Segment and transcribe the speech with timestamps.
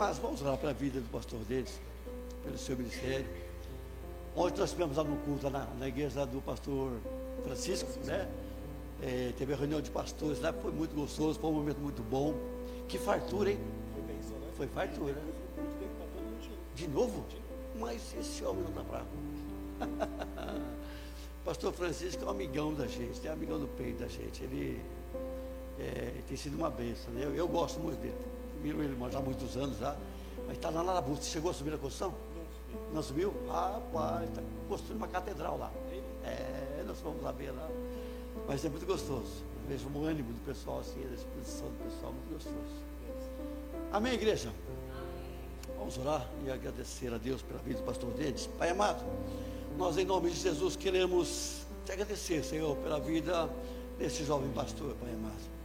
[0.00, 1.78] amados, vamos orar pela vida do pastor deles,
[2.42, 3.26] pelo seu ministério.
[4.34, 6.92] Ontem nós tivemos lá no culto, lá na, na igreja do pastor
[7.44, 8.26] Francisco, né?
[9.02, 12.34] É, teve a reunião de pastores lá, foi muito gostoso, foi um momento muito bom.
[12.88, 13.58] Que fartura, hein?
[14.56, 15.16] Foi fartura.
[16.74, 17.22] De novo?
[17.78, 19.06] Mas esse homem não está fraco.
[21.44, 24.44] Pastor Francisco é um amigão da gente, é um amigão do peito da gente.
[24.44, 24.80] Ele
[25.78, 27.12] é, tem sido uma bênção.
[27.12, 27.24] Né?
[27.24, 28.14] Eu, eu, gosto muito dele.
[28.62, 29.96] Viram ele já há muitos anos já.
[30.46, 31.22] Mas está lá na Labuta.
[31.22, 32.14] Chegou a subir a construção?
[32.92, 33.32] Não subiu?
[33.48, 35.70] Rapaz, está construindo uma catedral lá.
[36.24, 37.68] É, nós vamos lá ver lá.
[38.46, 39.42] Mas é muito gostoso.
[39.62, 42.90] Eu vejo o ânimo do pessoal assim, a disposição do pessoal, muito gostoso.
[43.92, 44.52] Amém, igreja?
[45.78, 48.46] Vamos orar e agradecer a Deus pela vida do pastor Dedes.
[48.58, 49.02] Pai amado,
[49.78, 53.48] nós em nome de Jesus queremos te agradecer, Senhor, pela vida
[53.98, 55.59] desse jovem pastor, Pai amado.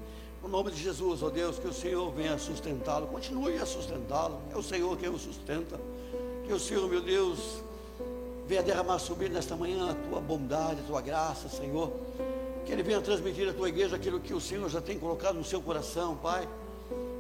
[0.46, 4.40] No nome de Jesus, ó Deus, que o Senhor venha sustentá-lo, continue a sustentá-lo.
[4.54, 5.80] É o Senhor quem o sustenta.
[6.46, 7.64] Que o Senhor, meu Deus,
[8.46, 11.92] venha derramar sobre ele nesta manhã a tua bondade, a tua graça, Senhor.
[12.64, 15.44] Que ele venha transmitir à tua igreja aquilo que o Senhor já tem colocado no
[15.44, 16.48] seu coração, Pai.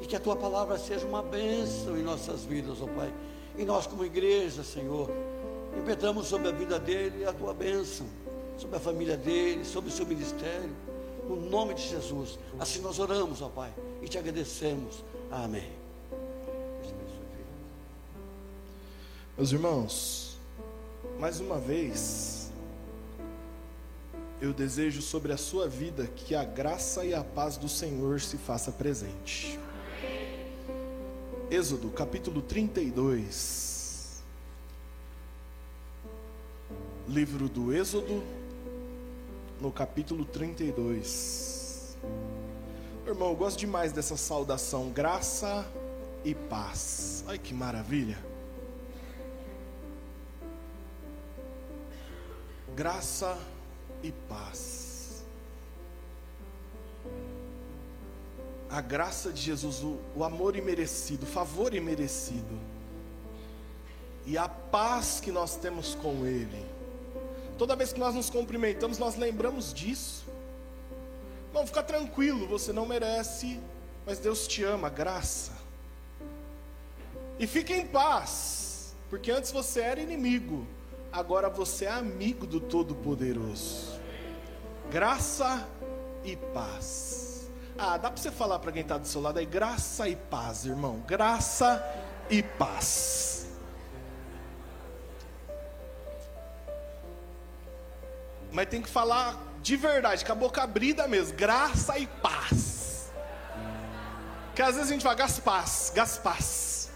[0.03, 3.11] E que a tua palavra seja uma bênção em nossas vidas, ó Pai.
[3.57, 5.09] E nós, como igreja, Senhor,
[5.75, 8.05] impetramos sobre a vida dele a tua bênção,
[8.55, 10.69] sobre a família dele, sobre o seu ministério
[11.27, 12.37] no nome de Jesus.
[12.59, 15.03] Assim nós oramos, ó Pai, e te agradecemos.
[15.31, 15.69] Amém.
[19.37, 20.37] Meus irmãos,
[21.19, 22.49] mais uma vez,
[24.41, 28.37] eu desejo sobre a sua vida que a graça e a paz do Senhor se
[28.37, 29.59] faça presente.
[31.49, 34.23] Êxodo capítulo 32.
[37.07, 38.23] Livro do Êxodo,
[39.59, 41.97] no capítulo 32.
[43.05, 45.65] Irmão, eu gosto demais dessa saudação, graça
[46.23, 47.23] e paz.
[47.27, 48.17] Ai que maravilha.
[52.75, 53.37] Graça
[54.03, 55.23] e paz.
[58.69, 62.59] A graça de Jesus, o, o amor imerecido, o favor imerecido.
[64.25, 66.74] E a paz que nós temos com Ele
[67.57, 70.25] Toda vez que nós nos cumprimentamos, nós lembramos disso.
[71.53, 73.59] Não, fica tranquilo, você não merece,
[74.05, 75.53] mas Deus te ama, graça.
[77.39, 80.67] E fique em paz, porque antes você era inimigo,
[81.11, 83.99] agora você é amigo do Todo-Poderoso.
[84.91, 85.65] Graça
[86.23, 87.49] e paz.
[87.77, 90.65] Ah, dá para você falar para quem está do seu lado aí, graça e paz,
[90.65, 91.01] irmão.
[91.07, 91.83] Graça
[92.29, 93.44] e paz.
[98.55, 103.11] Mas tem que falar de verdade, com a boca abrida mesmo, graça e paz.
[104.55, 106.89] Que às vezes a gente fala gaspaz, gaspaz.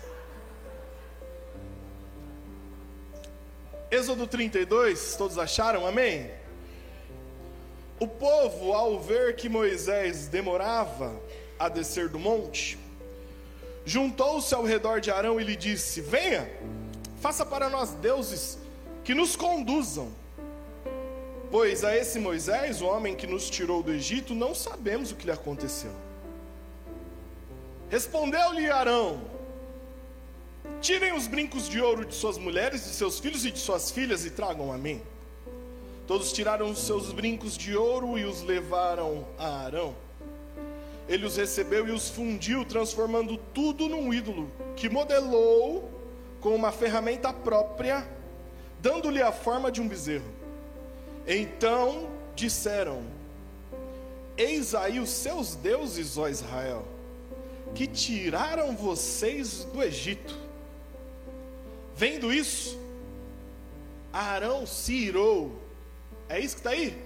[3.91, 5.85] Êxodo 32, todos acharam?
[5.85, 6.31] Amém?
[7.99, 11.13] O povo, ao ver que Moisés demorava
[11.59, 12.79] a descer do monte,
[13.83, 16.49] juntou-se ao redor de Arão e lhe disse: Venha,
[17.19, 18.57] faça para nós deuses
[19.03, 20.18] que nos conduzam.
[21.51, 25.25] Pois a esse Moisés, o homem que nos tirou do Egito, não sabemos o que
[25.25, 25.91] lhe aconteceu.
[27.89, 29.19] Respondeu-lhe Arão:
[30.79, 34.25] Tirem os brincos de ouro de suas mulheres, de seus filhos e de suas filhas
[34.25, 35.01] e tragam a mim.
[36.05, 39.95] Todos tiraram os seus brincos de ouro e os levaram a Arão.
[41.07, 45.89] Ele os recebeu e os fundiu, transformando tudo num ídolo, que modelou
[46.39, 48.07] com uma ferramenta própria,
[48.79, 50.38] dando-lhe a forma de um bezerro.
[51.31, 53.03] Então disseram:
[54.35, 56.83] Eis aí os seus deuses, ó Israel,
[57.75, 60.35] que tiraram vocês do Egito.
[61.95, 62.79] Vendo isso,
[64.11, 65.51] Arão se irou.
[66.27, 66.97] É isso que está aí?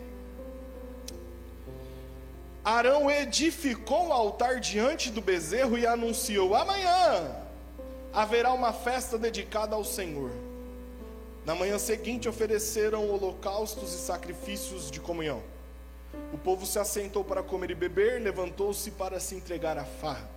[2.63, 7.35] Arão edificou o altar diante do bezerro e anunciou: Amanhã
[8.13, 10.31] haverá uma festa dedicada ao Senhor.
[11.45, 15.43] Na manhã seguinte ofereceram holocaustos e sacrifícios de comunhão.
[16.31, 20.29] O povo se assentou para comer e beber, levantou-se para se entregar à farra.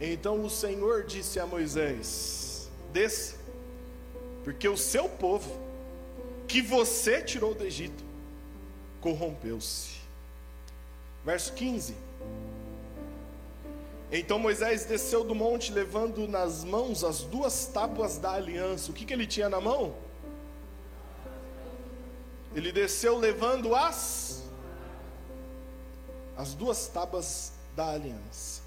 [0.00, 3.36] Então o Senhor disse a Moisés: Desça,
[4.42, 5.50] porque o seu povo,
[6.48, 8.02] que você tirou do Egito,
[9.02, 9.96] corrompeu-se.
[11.24, 11.94] Verso 15.
[14.10, 18.90] Então Moisés desceu do monte, levando nas mãos as duas tábuas da aliança.
[18.90, 20.05] O que, que ele tinha na mão?
[22.56, 24.42] Ele desceu levando as
[26.36, 28.66] as duas tábuas da aliança.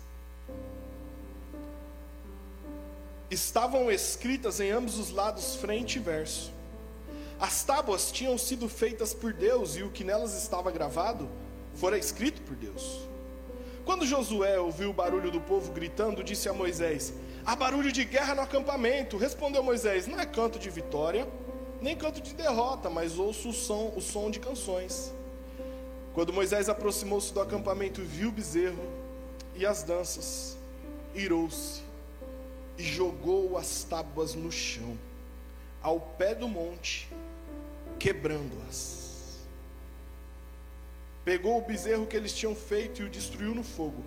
[3.30, 6.52] estavam escritas em ambos os lados, frente e verso.
[7.40, 11.30] As tábuas tinham sido feitas por Deus e o que nelas estava gravado
[11.76, 13.08] fora escrito por Deus.
[13.86, 17.14] Quando Josué ouviu o barulho do povo gritando, disse a Moisés:
[17.46, 19.18] Há barulho de guerra no acampamento.
[19.18, 21.28] Respondeu Moisés: Não é canto de vitória,
[21.82, 25.14] nem canto de derrota, mas ouço o som, o som de canções.
[26.14, 28.84] Quando Moisés aproximou-se do acampamento, viu o bezerro
[29.56, 30.58] e as danças,
[31.14, 31.82] irou-se
[32.78, 34.98] e jogou as tábuas no chão,
[35.82, 37.10] ao pé do monte,
[37.98, 39.40] quebrando-as.
[41.24, 44.04] Pegou o bezerro que eles tinham feito e o destruiu no fogo.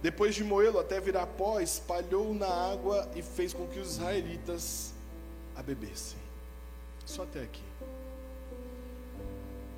[0.00, 4.94] Depois de moê-lo até virar pó, espalhou na água e fez com que os israelitas
[5.54, 6.29] a bebessem.
[7.10, 7.62] Só até aqui.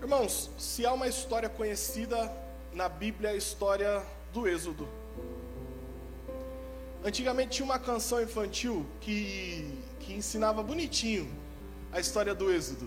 [0.03, 2.31] Irmãos, se há uma história conhecida
[2.75, 4.03] na Bíblia, é a história
[4.35, 4.87] do Êxodo.
[7.03, 9.67] Antigamente tinha uma canção infantil que,
[10.01, 11.27] que ensinava bonitinho
[11.91, 12.87] a história do Êxodo.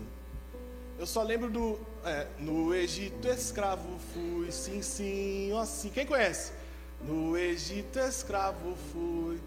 [1.00, 1.80] Eu só lembro do.
[2.03, 5.89] É, no Egito escravo fui, sim, sim, ó sim.
[5.89, 6.51] Quem conhece?
[7.01, 9.39] No Egito escravo fui.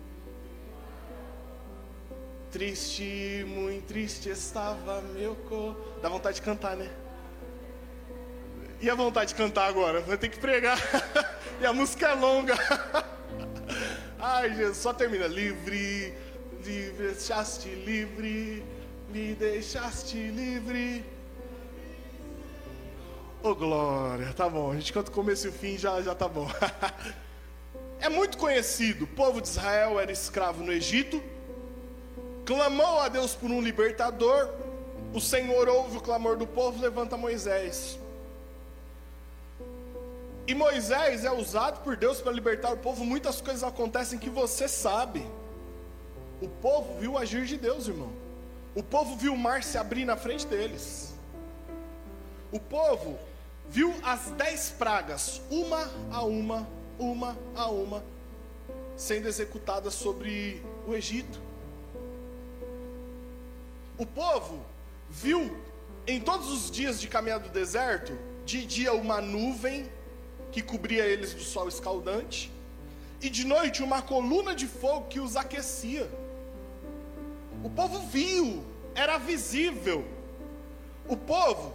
[2.58, 5.76] Triste, muito triste estava meu cor.
[6.02, 6.90] Dá vontade de cantar, né?
[8.81, 10.00] E a vontade de cantar agora?
[10.00, 10.76] Vai ter que pregar.
[11.62, 12.56] e a música é longa.
[14.19, 15.28] Ai, Jesus, só termina.
[15.28, 16.12] Livre,
[16.64, 18.64] livre, deixaste livre,
[19.08, 21.05] me deixaste livre.
[23.40, 24.72] Ô oh, glória, tá bom.
[24.72, 26.50] A gente canta o começo e o fim, já, já tá bom.
[28.00, 29.05] é muito conhecido.
[29.05, 31.22] O povo de Israel era escravo no Egito.
[32.49, 34.49] Clamou a Deus por um libertador.
[35.12, 37.99] O Senhor ouve o clamor do povo, levanta Moisés.
[40.47, 43.05] E Moisés é usado por Deus para libertar o povo.
[43.05, 45.27] Muitas coisas acontecem que você sabe.
[46.41, 48.11] O povo viu o agir de Deus, irmão.
[48.75, 51.12] O povo viu o mar se abrir na frente deles.
[52.51, 53.19] O povo
[53.69, 56.67] viu as dez pragas, uma a uma,
[56.99, 58.03] uma a uma,
[58.97, 61.48] sendo executadas sobre o Egito.
[63.99, 64.65] O povo
[65.11, 65.59] viu
[66.06, 69.91] em todos os dias de caminhada do deserto, de dia uma nuvem
[70.53, 72.53] que cobria eles do sol escaldante,
[73.21, 76.09] e de noite uma coluna de fogo que os aquecia.
[77.65, 78.65] O povo viu,
[78.95, 80.05] era visível.
[81.09, 81.75] O povo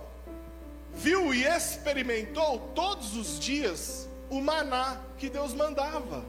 [0.93, 6.23] viu e experimentou todos os dias o maná que Deus mandava.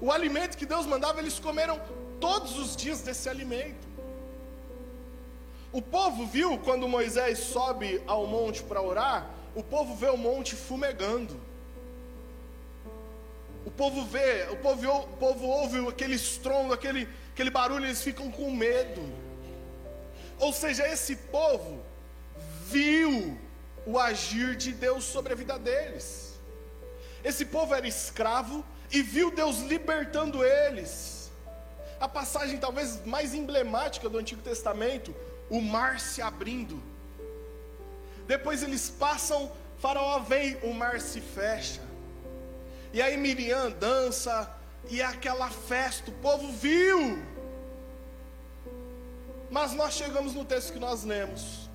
[0.00, 1.78] O alimento que Deus mandava, eles comeram
[2.20, 3.86] todos os dias desse alimento.
[5.72, 10.54] O povo viu quando Moisés sobe ao monte para orar, o povo vê o monte
[10.54, 11.38] fumegando.
[13.66, 18.30] O povo vê, o povo, o povo ouve aquele estrondo, aquele, aquele barulho, eles ficam
[18.30, 19.02] com medo.
[20.38, 21.82] Ou seja, esse povo
[22.66, 23.36] viu
[23.84, 26.38] o agir de Deus sobre a vida deles.
[27.22, 31.17] Esse povo era escravo e viu Deus libertando eles.
[32.00, 35.14] A passagem talvez mais emblemática do Antigo Testamento,
[35.50, 36.80] o mar se abrindo
[38.28, 41.80] depois eles passam, Faraó vem, o mar se fecha.
[42.92, 44.54] E aí Miriam dança,
[44.90, 47.18] e é aquela festa, o povo viu.
[49.50, 51.70] Mas nós chegamos no texto que nós lemos,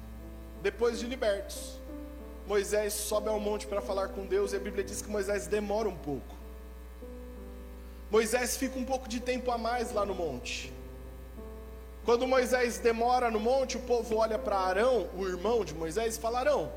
[0.62, 1.80] depois de libertos.
[2.46, 5.90] Moisés sobe ao monte para falar com Deus, e a Bíblia diz que Moisés demora
[5.90, 6.36] um pouco.
[8.14, 10.72] Moisés fica um pouco de tempo a mais lá no monte.
[12.06, 16.20] Quando Moisés demora no monte, o povo olha para Arão, o irmão de Moisés, e
[16.20, 16.72] fala: Arão,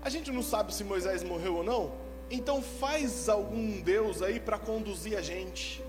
[0.00, 1.92] a gente não sabe se Moisés morreu ou não,
[2.30, 5.84] então faz algum Deus aí para conduzir a gente.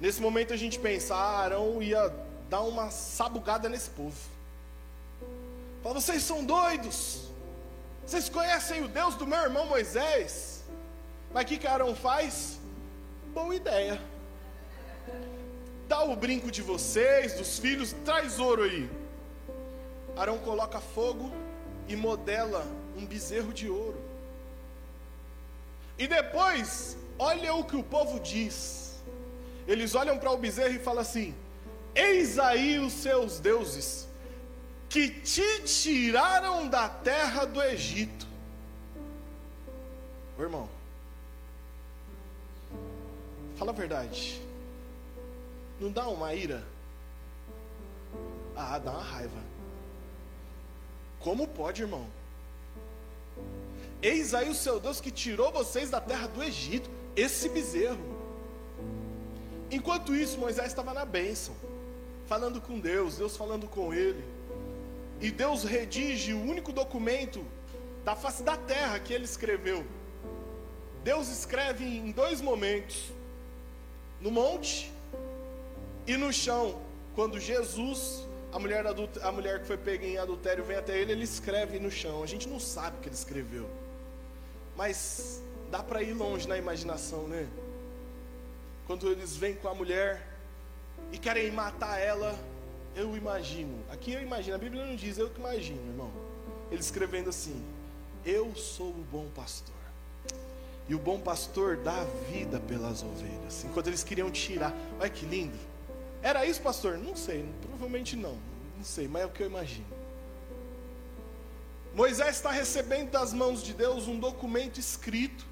[0.00, 2.10] Nesse momento a gente pensa: ah, Arão ia
[2.48, 4.16] dar uma sabugada nesse povo.
[5.82, 7.28] Fala, vocês são doidos.
[8.06, 10.64] Vocês conhecem o Deus do meu irmão Moisés?
[11.34, 12.63] Mas o que, que Arão faz?
[13.34, 14.00] Boa ideia
[15.88, 18.90] dá o brinco de vocês, dos filhos, traz ouro aí.
[20.16, 21.32] Arão coloca fogo
[21.88, 24.00] e modela um bezerro de ouro.
[25.98, 29.00] E depois, olha o que o povo diz.
[29.66, 31.34] Eles olham para o bezerro e falam assim:
[31.94, 34.08] Eis aí os seus deuses,
[34.88, 38.26] que te tiraram da terra do Egito.
[40.36, 40.68] Ô, irmão,
[43.56, 44.40] fala a verdade.
[45.80, 46.64] Não dá uma ira?
[48.56, 49.42] Ah, dá uma raiva.
[51.20, 52.06] Como pode, irmão?
[54.02, 58.14] Eis aí o seu Deus que tirou vocês da terra do Egito, esse bezerro.
[59.70, 61.54] Enquanto isso, Moisés estava na bênção,
[62.26, 64.22] falando com Deus, Deus falando com ele.
[65.20, 67.44] E Deus redige o único documento
[68.04, 69.84] da face da terra que ele escreveu.
[71.02, 73.10] Deus escreve em dois momentos:
[74.24, 74.90] no monte
[76.06, 76.80] e no chão.
[77.14, 78.84] Quando Jesus, a mulher,
[79.22, 82.22] a mulher que foi pega em adultério, vem até ele, ele escreve no chão.
[82.22, 83.68] A gente não sabe o que ele escreveu,
[84.76, 87.46] mas dá para ir longe na imaginação, né?
[88.86, 90.26] Quando eles vêm com a mulher
[91.12, 92.34] e querem matar ela,
[92.96, 93.78] eu imagino.
[93.90, 96.10] Aqui eu imagino, a Bíblia não diz, eu que imagino, irmão.
[96.70, 97.62] Ele escrevendo assim:
[98.24, 99.83] Eu sou o bom pastor.
[100.88, 103.64] E o bom pastor dá a vida pelas ovelhas.
[103.64, 104.74] Enquanto eles queriam tirar.
[105.00, 105.56] Olha que lindo.
[106.22, 106.98] Era isso, pastor?
[106.98, 108.36] Não sei, provavelmente não.
[108.76, 109.86] Não sei, mas é o que eu imagino.
[111.94, 115.46] Moisés está recebendo das mãos de Deus um documento escrito,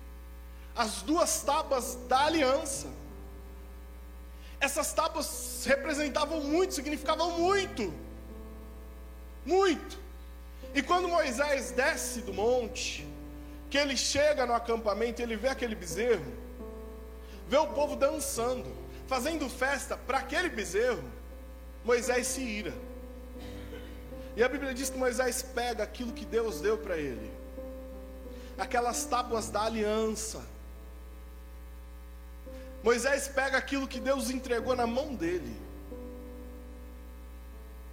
[0.74, 2.88] as duas tábuas da aliança.
[4.58, 7.92] Essas tábuas representavam muito, significavam muito.
[9.44, 9.98] Muito.
[10.74, 13.06] E quando Moisés desce do monte,
[13.72, 16.30] que ele chega no acampamento, ele vê aquele bezerro,
[17.48, 18.70] vê o povo dançando,
[19.06, 21.02] fazendo festa para aquele bezerro,
[21.82, 22.74] Moisés se ira.
[24.36, 27.32] E a Bíblia diz que Moisés pega aquilo que Deus deu para ele,
[28.58, 30.44] aquelas tábuas da aliança.
[32.82, 35.56] Moisés pega aquilo que Deus entregou na mão dele,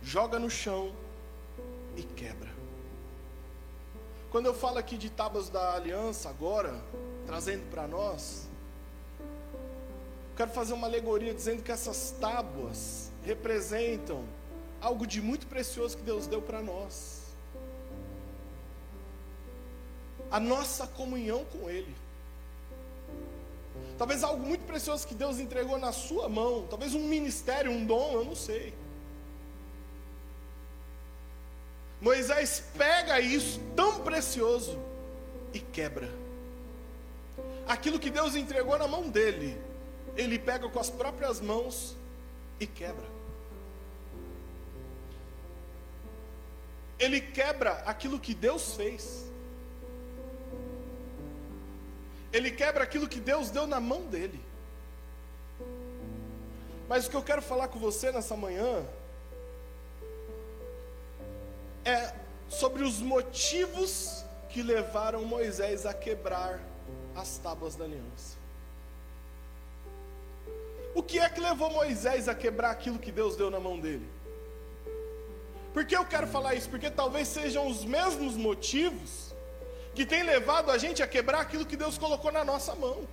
[0.03, 0.93] joga no chão
[1.95, 2.58] e quebra.
[4.31, 6.79] Quando eu falo aqui de tábuas da aliança, agora,
[7.25, 8.47] trazendo para nós,
[10.37, 14.23] quero fazer uma alegoria dizendo que essas tábuas representam
[14.79, 17.23] algo de muito precioso que Deus deu para nós.
[20.29, 21.95] A nossa comunhão com Ele.
[23.97, 28.13] Talvez algo muito precioso que Deus entregou na sua mão, talvez um ministério, um dom,
[28.13, 28.75] eu não sei.
[32.01, 34.79] Moisés pega isso tão precioso
[35.53, 36.09] e quebra.
[37.67, 39.59] Aquilo que Deus entregou na mão dele,
[40.15, 41.95] ele pega com as próprias mãos
[42.59, 43.05] e quebra.
[46.97, 49.25] Ele quebra aquilo que Deus fez.
[52.31, 54.39] Ele quebra aquilo que Deus deu na mão dele.
[56.87, 58.85] Mas o que eu quero falar com você nessa manhã
[61.89, 62.13] é
[62.47, 66.59] sobre os motivos que levaram Moisés a quebrar
[67.15, 68.37] as tábuas da aliança.
[70.93, 74.07] O que é que levou Moisés a quebrar aquilo que Deus deu na mão dele?
[75.73, 76.69] Por que eu quero falar isso?
[76.69, 79.33] Porque talvez sejam os mesmos motivos
[79.93, 83.07] que têm levado a gente a quebrar aquilo que Deus colocou na nossa mão.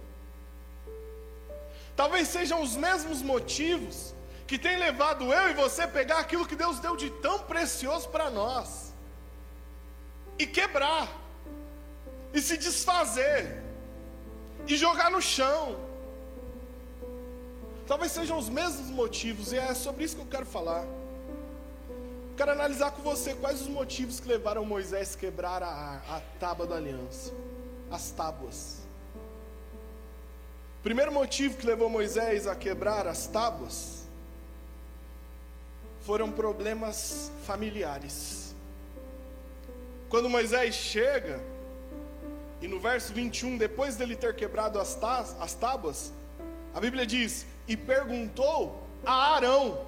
[1.95, 4.15] Talvez sejam os mesmos motivos
[4.47, 8.09] que tem levado eu e você a pegar aquilo que Deus deu de tão precioso
[8.09, 8.93] para nós
[10.39, 11.09] e quebrar,
[12.33, 13.63] e se desfazer,
[14.67, 15.77] e jogar no chão.
[17.87, 20.85] Talvez sejam os mesmos motivos, e é sobre isso que eu quero falar.
[22.37, 26.67] Quero analisar com você quais os motivos que levaram Moisés a quebrar a, a tábua
[26.67, 27.33] da aliança,
[27.91, 28.83] as tábuas.
[30.83, 34.06] Primeiro motivo que levou Moisés a quebrar as tábuas
[36.07, 38.55] foram problemas familiares.
[40.09, 41.41] Quando Moisés chega,
[42.63, 44.97] e no verso 21, depois dele ter quebrado as,
[45.47, 46.13] as tábuas,
[46.73, 49.85] a Bíblia diz: E perguntou a Arão.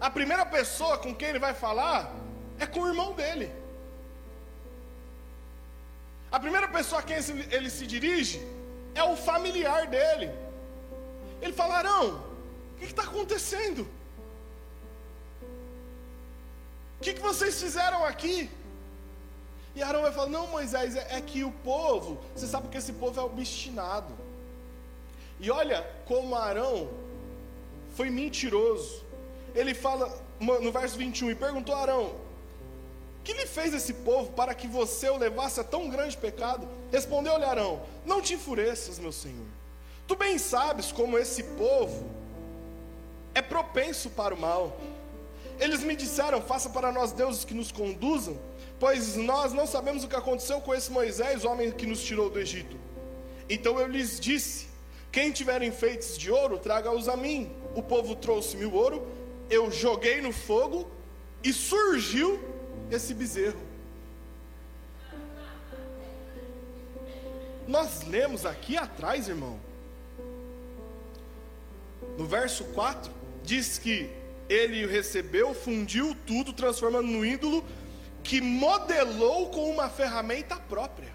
[0.00, 2.14] A primeira pessoa com quem ele vai falar
[2.60, 3.50] é com o irmão dele.
[6.30, 7.16] A primeira pessoa a quem
[7.50, 8.40] ele se dirige
[8.94, 10.30] é o familiar dele.
[11.42, 12.06] Ele fala: Arão,
[12.72, 13.84] o que está acontecendo?
[17.00, 18.50] Que, que vocês fizeram aqui?
[19.74, 22.92] E Arão vai falar: Não, Moisés, é, é que o povo, você sabe que esse
[22.92, 24.12] povo é obstinado.
[25.40, 26.88] E olha como Arão
[27.96, 29.02] foi mentiroso.
[29.54, 32.14] Ele fala no verso 21 e perguntou a Arão:
[33.22, 36.68] Que lhe fez esse povo para que você o levasse a tão grande pecado?
[36.92, 39.46] Respondeu-lhe Arão: Não te enfureças, meu senhor.
[40.06, 42.08] Tu bem sabes como esse povo
[43.34, 44.76] é propenso para o mal.
[45.58, 48.38] Eles me disseram: Faça para nós deuses que nos conduzam,
[48.78, 52.28] pois nós não sabemos o que aconteceu com esse Moisés, o homem que nos tirou
[52.28, 52.76] do Egito.
[53.48, 54.66] Então eu lhes disse:
[55.12, 57.50] Quem tiver enfeites de ouro, traga-os a mim.
[57.74, 59.06] O povo trouxe-me o ouro,
[59.50, 60.88] eu joguei no fogo
[61.42, 62.40] e surgiu
[62.90, 63.60] esse bezerro.
[67.66, 69.58] Nós lemos aqui atrás, irmão,
[72.18, 73.10] No verso 4,
[73.42, 74.10] diz que
[74.54, 77.64] ele recebeu, fundiu tudo, transformando no ídolo,
[78.22, 81.12] que modelou com uma ferramenta própria.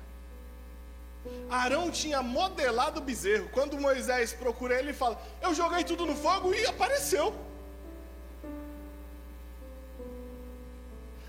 [1.50, 3.50] Arão tinha modelado o bezerro.
[3.50, 7.36] Quando Moisés procura ele, ele fala: Eu joguei tudo no fogo e apareceu.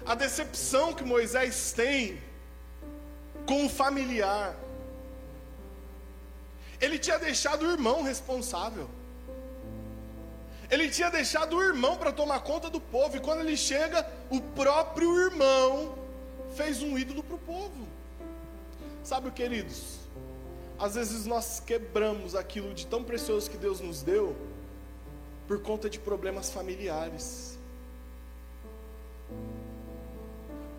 [0.05, 2.21] A decepção que Moisés tem
[3.47, 4.57] com o familiar.
[6.81, 8.88] Ele tinha deixado o irmão responsável.
[10.71, 13.17] Ele tinha deixado o irmão para tomar conta do povo.
[13.17, 15.99] E quando ele chega, o próprio irmão
[16.55, 17.89] fez um ídolo para o povo.
[19.03, 19.99] Sabe, queridos?
[20.79, 24.37] Às vezes nós quebramos aquilo de tão precioso que Deus nos deu
[25.49, 27.59] por conta de problemas familiares.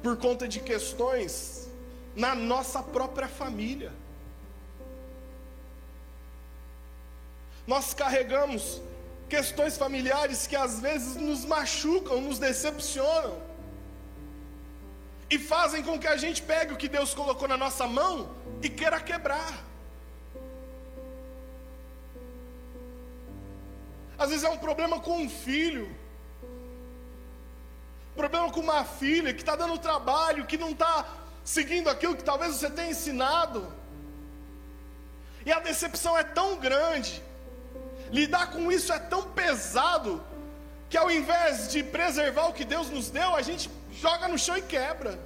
[0.02, 1.70] Por conta de questões
[2.16, 3.92] na nossa própria família.
[7.68, 8.82] Nós carregamos
[9.34, 13.36] questões familiares que às vezes nos machucam, nos decepcionam
[15.34, 18.14] e fazem com que a gente pegue o que Deus colocou na nossa mão
[18.62, 19.54] e queira quebrar.
[24.22, 25.88] Às vezes é um problema com um filho,
[28.22, 30.94] problema com uma filha que está dando trabalho, que não está
[31.56, 33.62] seguindo aquilo que talvez você tenha ensinado.
[35.46, 37.24] E a decepção é tão grande,
[38.12, 40.24] lidar com isso é tão pesado,
[40.90, 44.58] que ao invés de preservar o que Deus nos deu, a gente joga no chão
[44.58, 45.18] e quebra.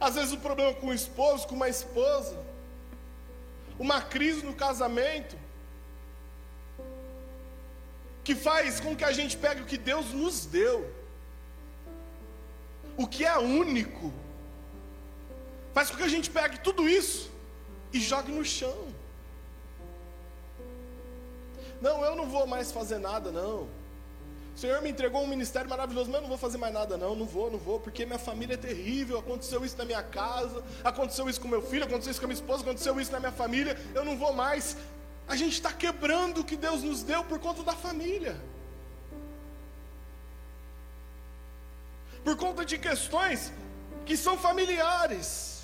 [0.00, 2.36] Às vezes o problema com o esposo, com uma esposa,
[3.78, 5.36] uma crise no casamento,
[8.24, 10.90] que faz com que a gente pegue o que Deus nos deu
[12.96, 14.12] o que é único,
[15.74, 17.30] faz com que a gente pegue tudo isso
[17.96, 18.76] e jogue no chão.
[21.80, 23.68] Não, eu não vou mais fazer nada, não.
[24.54, 27.14] O Senhor me entregou um ministério maravilhoso, mas eu não vou fazer mais nada, não.
[27.14, 29.18] Não vou, não vou, porque minha família é terrível.
[29.18, 32.40] Aconteceu isso na minha casa, aconteceu isso com meu filho, aconteceu isso com a minha
[32.40, 33.78] esposa, aconteceu isso na minha família.
[33.94, 34.76] Eu não vou mais.
[35.28, 38.36] A gente está quebrando o que Deus nos deu por conta da família.
[42.26, 43.52] por conta de questões
[44.04, 45.55] que são familiares.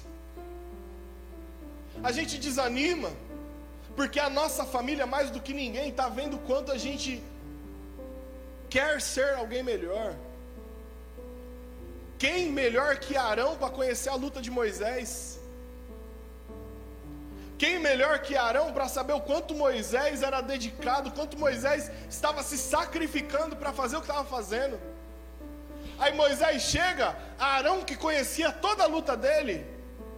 [2.03, 3.11] A gente desanima,
[3.95, 7.23] porque a nossa família, mais do que ninguém, está vendo quanto a gente
[8.69, 10.15] quer ser alguém melhor.
[12.19, 15.41] Quem melhor que Arão para conhecer a luta de Moisés?
[17.63, 22.59] Quem melhor que Arão para saber o quanto Moisés era dedicado, quanto Moisés estava se
[22.59, 24.81] sacrificando para fazer o que estava fazendo?
[25.99, 29.65] Aí Moisés chega, Arão, que conhecia toda a luta dele,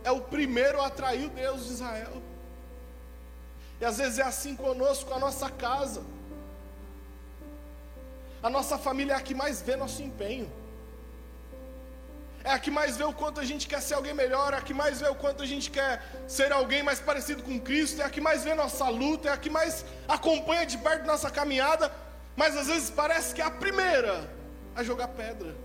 [0.04, 2.22] é o primeiro a atrair o Deus de Israel.
[3.80, 6.02] E às vezes é assim conosco, com a nossa casa.
[8.42, 10.50] A nossa família é a que mais vê nosso empenho.
[12.44, 14.60] É a que mais vê o quanto a gente quer ser alguém melhor, é a
[14.60, 18.04] que mais vê o quanto a gente quer ser alguém mais parecido com Cristo, é
[18.04, 21.90] a que mais vê nossa luta, é a que mais acompanha de perto nossa caminhada,
[22.36, 24.30] mas às vezes parece que é a primeira
[24.76, 25.63] a jogar pedra.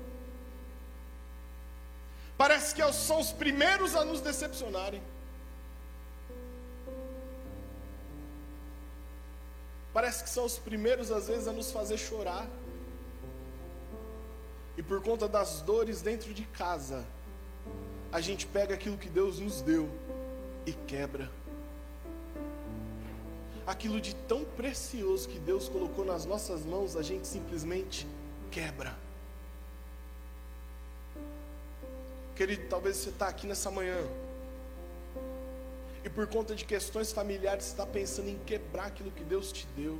[2.40, 5.02] Parece que são os primeiros a nos decepcionarem.
[9.92, 12.48] Parece que são os primeiros, às vezes, a nos fazer chorar.
[14.78, 17.06] E por conta das dores dentro de casa,
[18.10, 19.90] a gente pega aquilo que Deus nos deu
[20.66, 21.30] e quebra.
[23.68, 28.08] Aquilo de tão precioso que Deus colocou nas nossas mãos, a gente simplesmente
[28.50, 29.09] quebra.
[32.40, 33.98] Querido, talvez você está aqui nessa manhã.
[36.06, 39.68] E por conta de questões familiares, você está pensando em quebrar aquilo que Deus te
[39.76, 40.00] deu.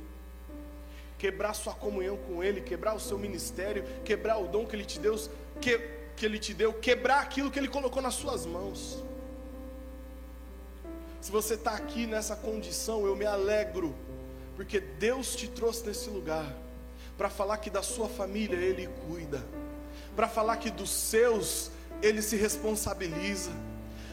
[1.18, 4.98] Quebrar sua comunhão com Ele, quebrar o seu ministério, quebrar o dom que Ele te
[4.98, 5.16] deu,
[5.60, 5.78] que,
[6.16, 9.04] que Ele te deu, quebrar aquilo que Ele colocou nas suas mãos.
[11.20, 13.94] Se você está aqui nessa condição, eu me alegro,
[14.56, 16.50] porque Deus te trouxe nesse lugar
[17.18, 19.44] para falar que da sua família Ele cuida,
[20.16, 21.70] para falar que dos seus
[22.02, 23.50] ele se responsabiliza.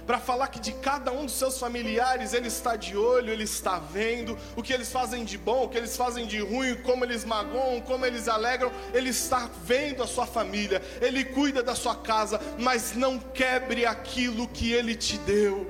[0.07, 3.77] Para falar que de cada um dos seus familiares ele está de olho, ele está
[3.77, 7.25] vendo o que eles fazem de bom, o que eles fazem de ruim, como eles
[7.25, 12.39] magoam, como eles alegram, ele está vendo a sua família, ele cuida da sua casa,
[12.57, 15.69] mas não quebre aquilo que ele te deu.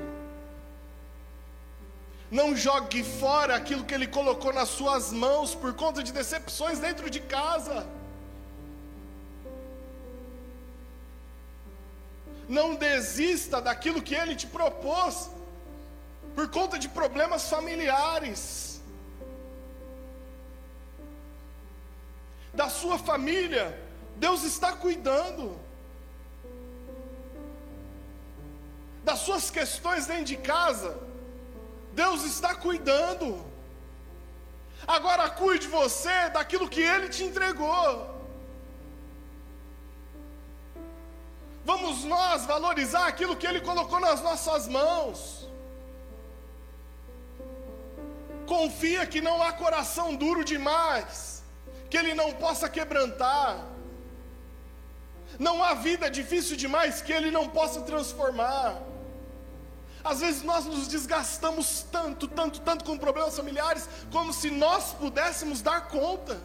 [2.29, 7.09] Não jogue fora aquilo que ele colocou nas suas mãos por conta de decepções dentro
[7.09, 7.87] de casa.
[12.47, 15.29] Não desista daquilo que Ele te propôs.
[16.35, 18.79] por conta de problemas familiares.
[22.53, 23.65] Da sua família,
[24.17, 25.59] Deus está cuidando.
[29.03, 30.95] Das suas questões dentro de casa,
[31.93, 33.43] Deus está cuidando.
[34.85, 38.16] Agora cuide você daquilo que Ele te entregou.
[41.69, 45.45] Vamos nós valorizar aquilo que Ele colocou nas nossas mãos.
[48.53, 51.43] Confia que não há coração duro demais,
[51.89, 53.65] que Ele não possa quebrantar.
[55.37, 58.81] Não há vida difícil demais que Ele não possa transformar.
[60.01, 65.61] Às vezes nós nos desgastamos tanto, tanto, tanto com problemas familiares, como se nós pudéssemos
[65.61, 66.39] dar conta.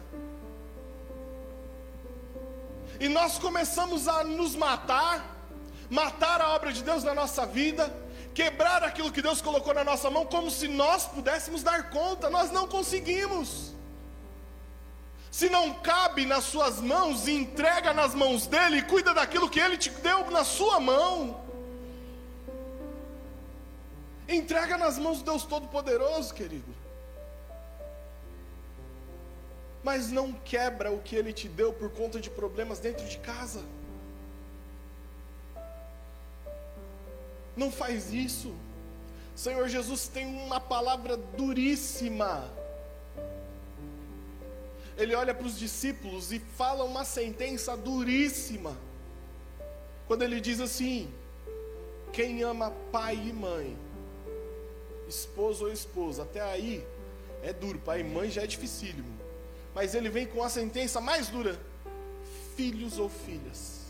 [3.03, 5.15] E nós começamos a nos matar,
[5.89, 7.93] matar a obra de Deus na nossa vida,
[8.33, 12.49] quebrar aquilo que Deus colocou na nossa mão, como se nós pudéssemos dar conta, nós
[12.49, 13.73] não conseguimos.
[15.29, 19.77] Se não cabe nas suas mãos, entrega nas mãos dele, e cuida daquilo que ele
[19.77, 21.43] te deu na sua mão.
[24.29, 26.73] Entrega nas mãos do Deus Todo-Poderoso, querido.
[29.83, 33.63] Mas não quebra o que Ele te deu por conta de problemas dentro de casa.
[37.55, 38.55] Não faz isso.
[39.35, 42.49] Senhor Jesus tem uma palavra duríssima.
[44.97, 48.77] Ele olha para os discípulos e fala uma sentença duríssima.
[50.07, 51.11] Quando ele diz assim:
[52.11, 53.77] Quem ama pai e mãe
[55.07, 56.23] esposo ou esposa.
[56.23, 56.85] Até aí
[57.41, 59.12] é duro, pai e mãe já é dificílimo.
[59.73, 61.59] Mas ele vem com a sentença mais dura:
[62.55, 63.81] filhos ou filhas,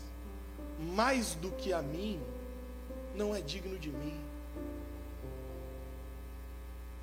[0.78, 2.20] mais do que a mim,
[3.14, 4.18] não é digno de mim.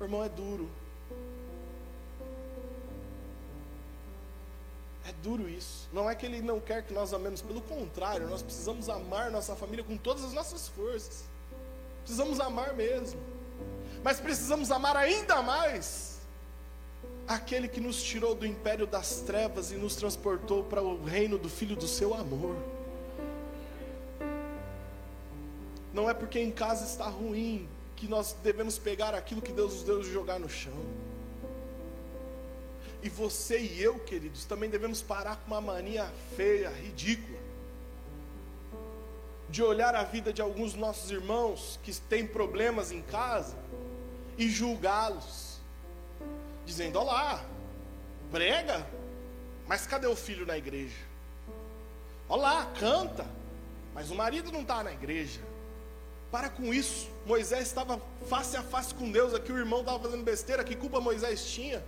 [0.00, 0.68] O irmão é duro.
[5.08, 5.88] É duro isso.
[5.92, 9.54] Não é que ele não quer que nós amemos, pelo contrário, nós precisamos amar nossa
[9.54, 11.24] família com todas as nossas forças.
[12.04, 13.20] Precisamos amar mesmo
[14.02, 16.11] mas precisamos amar ainda mais
[17.26, 21.48] aquele que nos tirou do império das trevas e nos transportou para o reino do
[21.48, 22.56] Filho do seu amor.
[25.92, 29.82] Não é porque em casa está ruim que nós devemos pegar aquilo que Deus nos
[29.84, 30.72] deu e jogar no chão.
[33.02, 37.38] E você e eu, queridos, também devemos parar com uma mania feia, ridícula,
[39.50, 43.56] de olhar a vida de alguns nossos irmãos que têm problemas em casa
[44.38, 45.51] e julgá-los,
[46.72, 47.44] dizendo: Olá,
[48.30, 48.86] prega,
[49.66, 50.96] mas cadê o filho na igreja?
[52.28, 53.26] Olá, canta,
[53.94, 55.40] mas o marido não está na igreja.
[56.30, 60.24] Para com isso, Moisés estava face a face com Deus, aqui o irmão estava fazendo
[60.24, 61.84] besteira, que culpa Moisés tinha?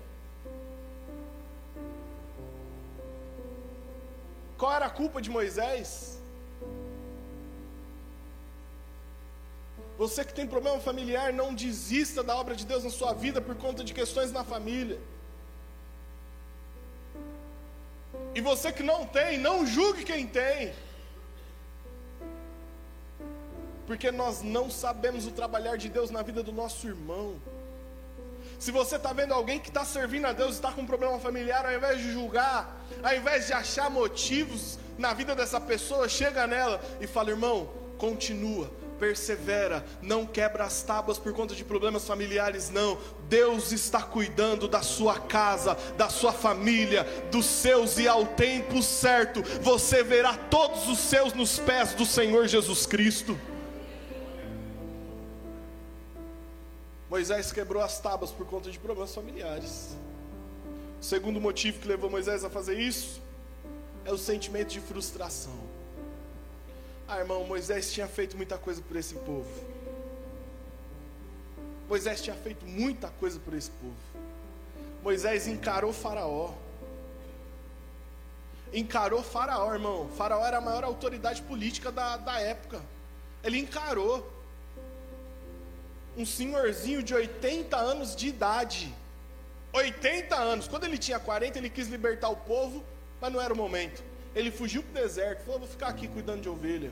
[4.59, 6.21] Qual era a culpa de Moisés?
[9.97, 13.55] Você que tem problema familiar, não desista da obra de Deus na sua vida por
[13.55, 14.99] conta de questões na família.
[18.35, 20.75] E você que não tem, não julgue quem tem.
[23.87, 27.37] Porque nós não sabemos o trabalhar de Deus na vida do nosso irmão.
[28.59, 31.19] Se você está vendo alguém que está servindo a Deus e está com um problema
[31.21, 36.47] familiar, ao invés de julgar, ao invés de achar motivos na vida dessa pessoa, chega
[36.47, 38.71] nela e fala: irmão, continua,
[39.05, 42.97] persevera, não quebra as tábuas por conta de problemas familiares, não.
[43.29, 49.43] Deus está cuidando da sua casa, da sua família, dos seus, e ao tempo certo
[49.61, 53.39] você verá todos os seus nos pés do Senhor Jesus Cristo.
[57.11, 59.95] Moisés quebrou as tábuas por conta de problemas familiares.
[60.99, 63.21] O segundo motivo que levou Moisés a fazer isso
[64.07, 65.64] é o sentimento de frustração.
[67.07, 69.49] Ah, irmão, Moisés tinha feito muita coisa por esse povo.
[71.89, 73.95] Moisés tinha feito muita coisa por esse povo.
[75.03, 76.55] Moisés encarou Faraó.
[78.73, 80.09] Encarou Faraó, irmão.
[80.17, 82.81] Faraó era a maior autoridade política da, da época.
[83.43, 84.33] Ele encarou.
[86.17, 88.95] Um senhorzinho de 80 anos de idade.
[89.75, 90.67] 80 anos.
[90.67, 92.83] Quando ele tinha 40, ele quis libertar o povo,
[93.21, 94.03] mas não era o momento.
[94.35, 96.91] Ele fugiu para o deserto, falou: Vou ficar aqui cuidando de ovelha.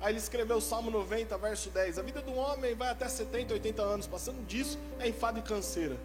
[0.00, 1.98] Aí ele escreveu o Salmo 90, verso 10.
[1.98, 4.06] A vida do homem vai até 70, 80 anos.
[4.06, 5.96] Passando disso, é enfado e canseira.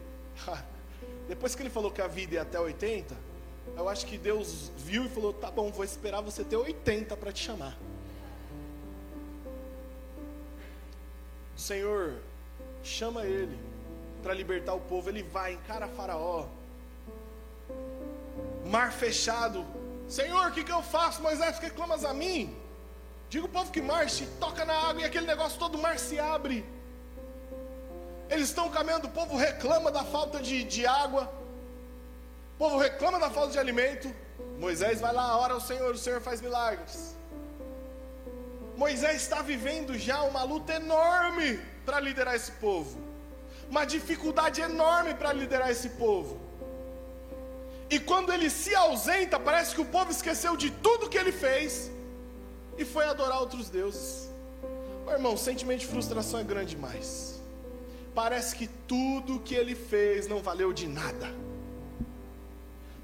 [1.27, 3.15] Depois que ele falou que a vida é até 80,
[3.75, 7.31] eu acho que Deus viu e falou: Tá bom, vou esperar você ter 80 para
[7.31, 7.77] te chamar.
[11.57, 12.13] O Senhor
[12.83, 13.59] chama ele
[14.23, 15.09] para libertar o povo.
[15.09, 16.45] Ele vai, encara Faraó.
[18.65, 19.65] Mar fechado.
[20.17, 21.21] Senhor, o que, que eu faço?
[21.21, 22.57] Moisés, que clamas a mim?
[23.29, 26.19] Diga o povo que marche, toca na água e aquele negócio todo o mar se
[26.19, 26.65] abre.
[28.27, 31.31] Eles estão caminhando, o povo reclama da falta de, de água.
[32.55, 34.11] O povo reclama da falta de alimento.
[34.57, 37.15] Moisés vai lá, ora ao Senhor, o Senhor faz milagres.
[38.75, 42.97] Moisés está vivendo já uma luta enorme para liderar esse povo,
[43.69, 46.48] uma dificuldade enorme para liderar esse povo.
[47.89, 51.89] E quando ele se ausenta, parece que o povo esqueceu de tudo que ele fez
[52.77, 54.29] e foi adorar outros deuses.
[55.05, 57.41] Meu irmão, o sentimento de frustração é grande demais.
[58.13, 61.29] Parece que tudo que ele fez não valeu de nada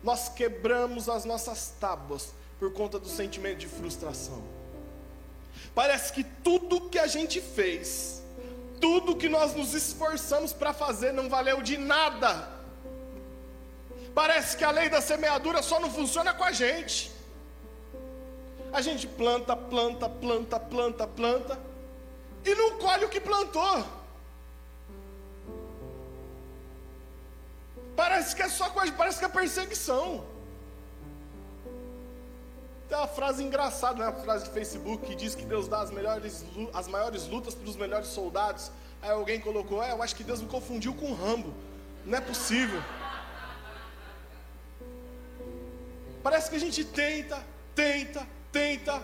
[0.06, 4.44] nós quebramos as nossas tábuas por conta do sentimento de frustração.
[5.74, 8.22] Parece que tudo que a gente fez,
[8.80, 12.55] tudo que nós nos esforçamos para fazer não valeu de nada.
[14.16, 17.12] Parece que a lei da semeadura só não funciona com a gente.
[18.72, 21.60] A gente planta, planta, planta, planta, planta
[22.46, 23.86] e não colhe o que plantou.
[27.96, 30.26] Parece que é só coisa, parece que é perseguição.
[32.88, 34.08] Tem uma frase engraçada, né?
[34.08, 37.68] uma frase de Facebook que diz que Deus dá as, melhores, as maiores lutas para
[37.68, 38.72] os melhores soldados.
[39.02, 41.54] Aí alguém colocou, é, eu acho que Deus me confundiu com Rambo.
[42.06, 42.82] Não é possível.
[46.26, 47.38] Parece que a gente tenta,
[47.76, 49.00] tenta, tenta,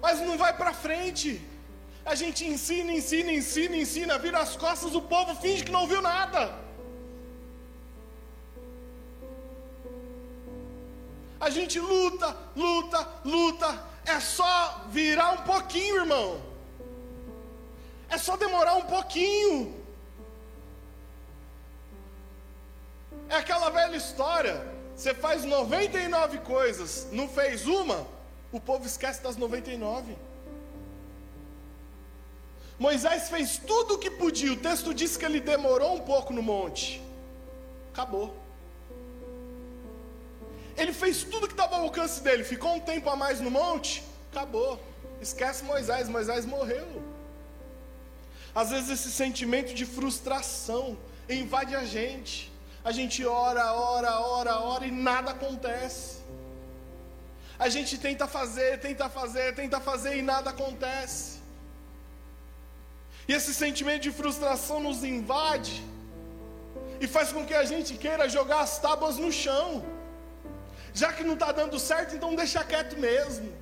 [0.00, 1.28] mas não vai para frente.
[2.04, 6.00] A gente ensina, ensina, ensina, ensina, vira as costas, o povo finge que não ouviu
[6.00, 6.42] nada.
[11.40, 13.70] A gente luta, luta, luta.
[14.04, 16.40] É só virar um pouquinho, irmão.
[18.08, 19.74] É só demorar um pouquinho.
[23.28, 24.81] É aquela velha história.
[24.96, 28.06] Você faz 99 coisas, não fez uma,
[28.52, 30.16] o povo esquece das 99.
[32.78, 34.52] Moisés fez tudo o que podia.
[34.52, 37.02] O texto diz que ele demorou um pouco no monte.
[37.92, 38.36] Acabou.
[40.76, 44.02] Ele fez tudo que estava ao alcance dele, ficou um tempo a mais no monte,
[44.30, 44.80] acabou.
[45.20, 47.02] Esquece Moisés, Moisés morreu.
[48.54, 52.51] Às vezes esse sentimento de frustração invade a gente.
[52.84, 56.20] A gente ora, ora, ora, ora e nada acontece.
[57.58, 61.40] A gente tenta fazer, tenta fazer, tenta fazer e nada acontece.
[63.28, 65.84] E esse sentimento de frustração nos invade
[67.00, 69.84] e faz com que a gente queira jogar as tábuas no chão.
[70.92, 73.52] Já que não está dando certo, então deixa quieto mesmo.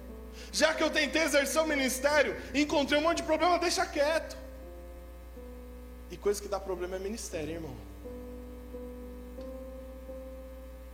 [0.51, 4.37] Já que eu tentei exercer o ministério, encontrei um monte de problema, deixa quieto.
[6.11, 7.89] E coisa que dá problema é ministério, hein, irmão.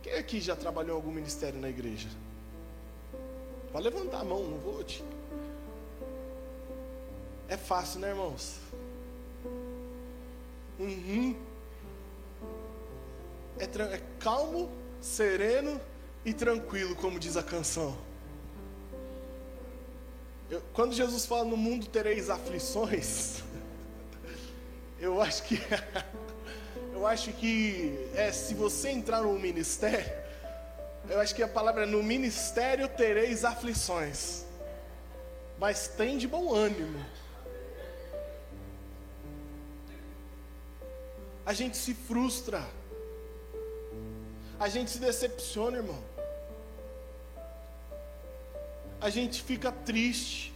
[0.07, 2.07] Quem aqui já trabalhou em algum ministério na igreja?
[3.73, 5.03] Pode levantar a mão, não vou te.
[7.49, 8.55] É fácil, né, irmãos?
[10.79, 11.35] Uhum.
[13.59, 15.77] É, é calmo, sereno
[16.23, 17.97] e tranquilo, como diz a canção.
[20.49, 23.43] Eu, quando Jesus fala no mundo tereis aflições,
[25.01, 25.59] eu acho que
[26.97, 30.11] eu acho que é se você entrar no ministério,
[31.09, 34.43] eu acho que a palavra é no ministério tereis aflições.
[35.59, 37.03] Mas tem de bom ânimo.
[41.45, 42.61] A gente se frustra.
[44.59, 46.03] A gente se decepciona, irmão
[48.99, 50.53] a gente fica triste,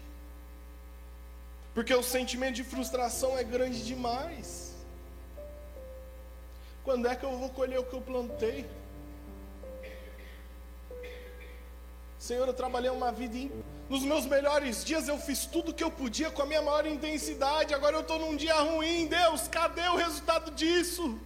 [1.73, 4.70] porque o sentimento de frustração é grande demais.
[6.83, 8.65] Quando é que eu vou colher o que eu plantei?
[12.17, 13.51] Senhor, eu trabalhei uma vida
[13.89, 16.85] nos meus melhores dias, eu fiz tudo o que eu podia com a minha maior
[16.85, 17.73] intensidade.
[17.73, 21.19] Agora eu estou num dia ruim, Deus, cadê o resultado disso?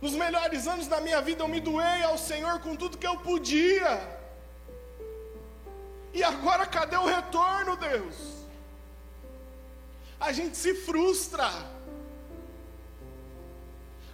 [0.00, 3.18] Nos melhores anos da minha vida eu me doei ao Senhor com tudo que eu
[3.18, 4.00] podia.
[6.14, 8.37] E agora cadê o retorno, Deus?
[10.20, 11.48] A gente se frustra.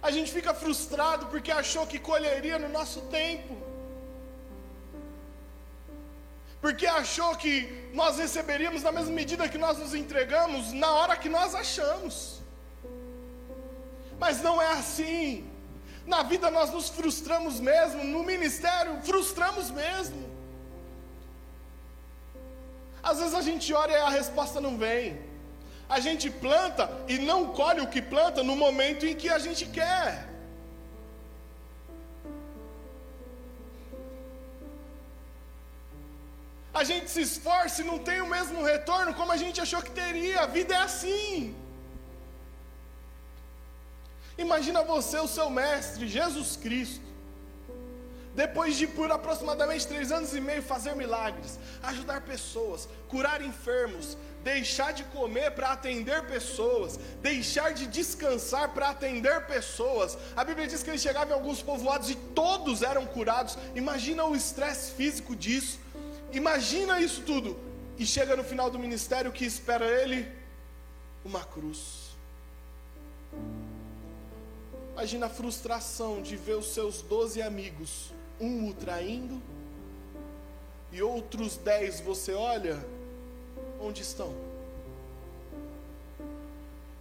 [0.01, 3.55] A gente fica frustrado porque achou que colheria no nosso tempo.
[6.61, 11.29] Porque achou que nós receberíamos na mesma medida que nós nos entregamos, na hora que
[11.29, 12.39] nós achamos.
[14.19, 15.49] Mas não é assim.
[16.05, 20.23] Na vida nós nos frustramos mesmo, no ministério frustramos mesmo.
[23.01, 25.34] Às vezes a gente ora e a resposta não vem.
[25.87, 29.65] A gente planta e não colhe o que planta no momento em que a gente
[29.65, 30.27] quer.
[36.73, 39.91] A gente se esforça e não tem o mesmo retorno como a gente achou que
[39.91, 40.41] teria.
[40.41, 41.55] A vida é assim.
[44.37, 47.04] Imagina você, o seu mestre, Jesus Cristo,
[48.35, 54.91] depois de por aproximadamente três anos e meio fazer milagres, ajudar pessoas, curar enfermos, deixar
[54.91, 60.17] de comer para atender pessoas, deixar de descansar para atender pessoas.
[60.35, 63.57] A Bíblia diz que ele chegava em alguns povoados e todos eram curados.
[63.73, 65.79] Imagina o estresse físico disso.
[66.33, 67.57] Imagina isso tudo.
[67.97, 70.29] E chega no final do ministério que espera ele
[71.23, 72.09] uma cruz.
[74.91, 79.41] Imagina a frustração de ver os seus doze amigos um o traindo,
[80.91, 82.85] e outros dez você olha,
[83.79, 84.33] onde estão?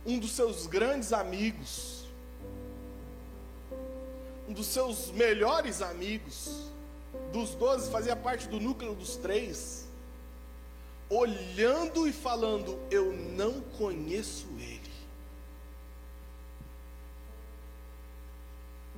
[0.07, 2.05] Um dos seus grandes amigos,
[4.49, 6.69] um dos seus melhores amigos,
[7.33, 9.89] dos doze fazia parte do núcleo dos três,
[11.09, 14.81] olhando e falando: Eu não conheço ele.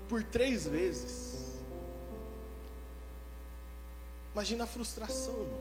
[0.09, 1.26] Por três vezes.
[4.37, 5.61] Imagina a frustração, irmão.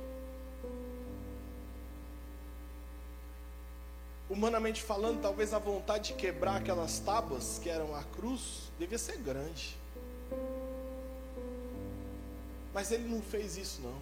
[4.29, 9.15] Humanamente falando, talvez a vontade de quebrar aquelas tábuas que eram a cruz devia ser
[9.15, 9.77] grande.
[12.73, 13.97] Mas ele não fez isso não.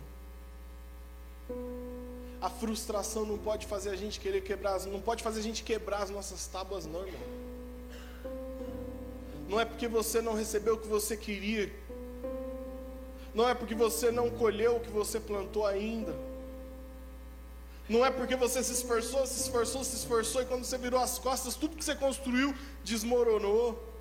[2.42, 6.02] A frustração não pode fazer a gente querer quebrar, não pode fazer a gente quebrar
[6.02, 7.44] as nossas tábuas não, irmão.
[9.48, 11.72] Não é porque você não recebeu o que você queria
[13.34, 16.16] não é porque você não colheu o que você plantou ainda.
[17.90, 21.20] Não é porque você se esforçou, se esforçou, se esforçou e quando você virou as
[21.20, 23.92] costas, tudo que você construiu desmoronou.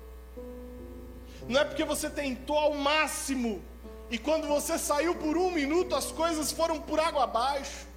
[1.47, 3.61] Não é porque você tentou ao máximo
[4.09, 7.87] e quando você saiu por um minuto as coisas foram por água abaixo.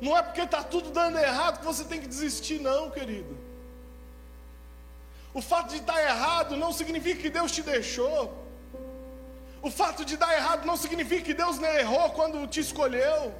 [0.00, 3.36] Não é porque está tudo dando errado que você tem que desistir, não, querido.
[5.32, 8.45] O fato de estar errado não significa que Deus te deixou.
[9.66, 13.34] O fato de dar errado não significa que Deus não errou quando te escolheu.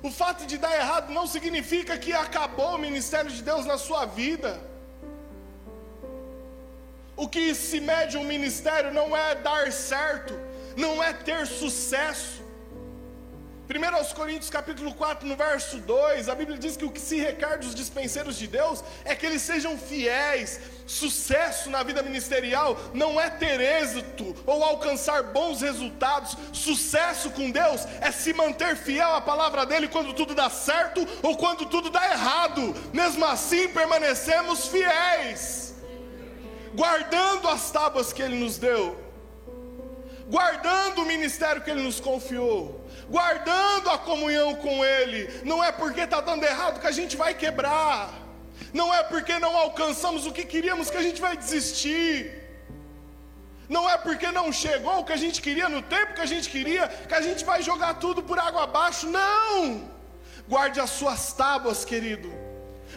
[0.00, 4.04] O fato de dar errado não significa que acabou o ministério de Deus na sua
[4.20, 4.52] vida.
[7.16, 10.34] O que se mede um ministério não é dar certo,
[10.76, 12.44] não é ter sucesso.
[13.68, 17.58] 1 Coríntios capítulo 4, no verso 2, a Bíblia diz que o que se requer
[17.58, 20.60] dos dispenseiros de Deus é que eles sejam fiéis.
[20.86, 26.36] Sucesso na vida ministerial não é ter êxito ou alcançar bons resultados.
[26.52, 31.36] Sucesso com Deus é se manter fiel à palavra dele quando tudo dá certo ou
[31.36, 32.74] quando tudo dá errado.
[32.92, 35.74] Mesmo assim, permanecemos fiéis,
[36.74, 38.96] guardando as tábuas que ele nos deu,
[40.28, 45.42] guardando o ministério que ele nos confiou guardando a comunhão com Ele.
[45.44, 48.25] Não é porque está dando errado que a gente vai quebrar.
[48.72, 52.46] Não é porque não alcançamos o que queríamos que a gente vai desistir.
[53.68, 56.48] Não é porque não chegou o que a gente queria no tempo que a gente
[56.48, 59.06] queria que a gente vai jogar tudo por água abaixo.
[59.08, 59.90] Não!
[60.48, 62.45] Guarde as suas tábuas, querido.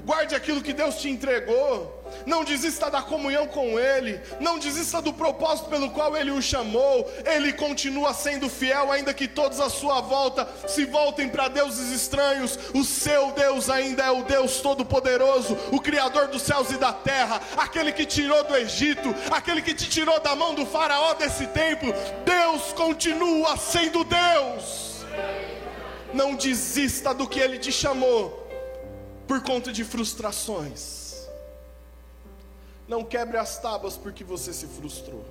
[0.04, 1.99] Guarde aquilo que Deus te entregou.
[2.25, 4.19] Não desista da comunhão com Ele.
[4.39, 7.10] Não desista do propósito pelo qual Ele o chamou.
[7.25, 12.58] Ele continua sendo fiel, ainda que todos à sua volta se voltem para deuses estranhos.
[12.73, 17.41] O seu Deus ainda é o Deus Todo-Poderoso, o Criador dos céus e da terra,
[17.58, 21.88] aquele que tirou do Egito, aquele que te tirou da mão do Faraó desse tempo.
[22.25, 25.05] Deus continua sendo Deus.
[26.13, 28.49] Não desista do que Ele te chamou
[29.30, 31.30] por conta de frustrações.
[32.88, 35.23] Não quebre as tábuas porque você se frustrou.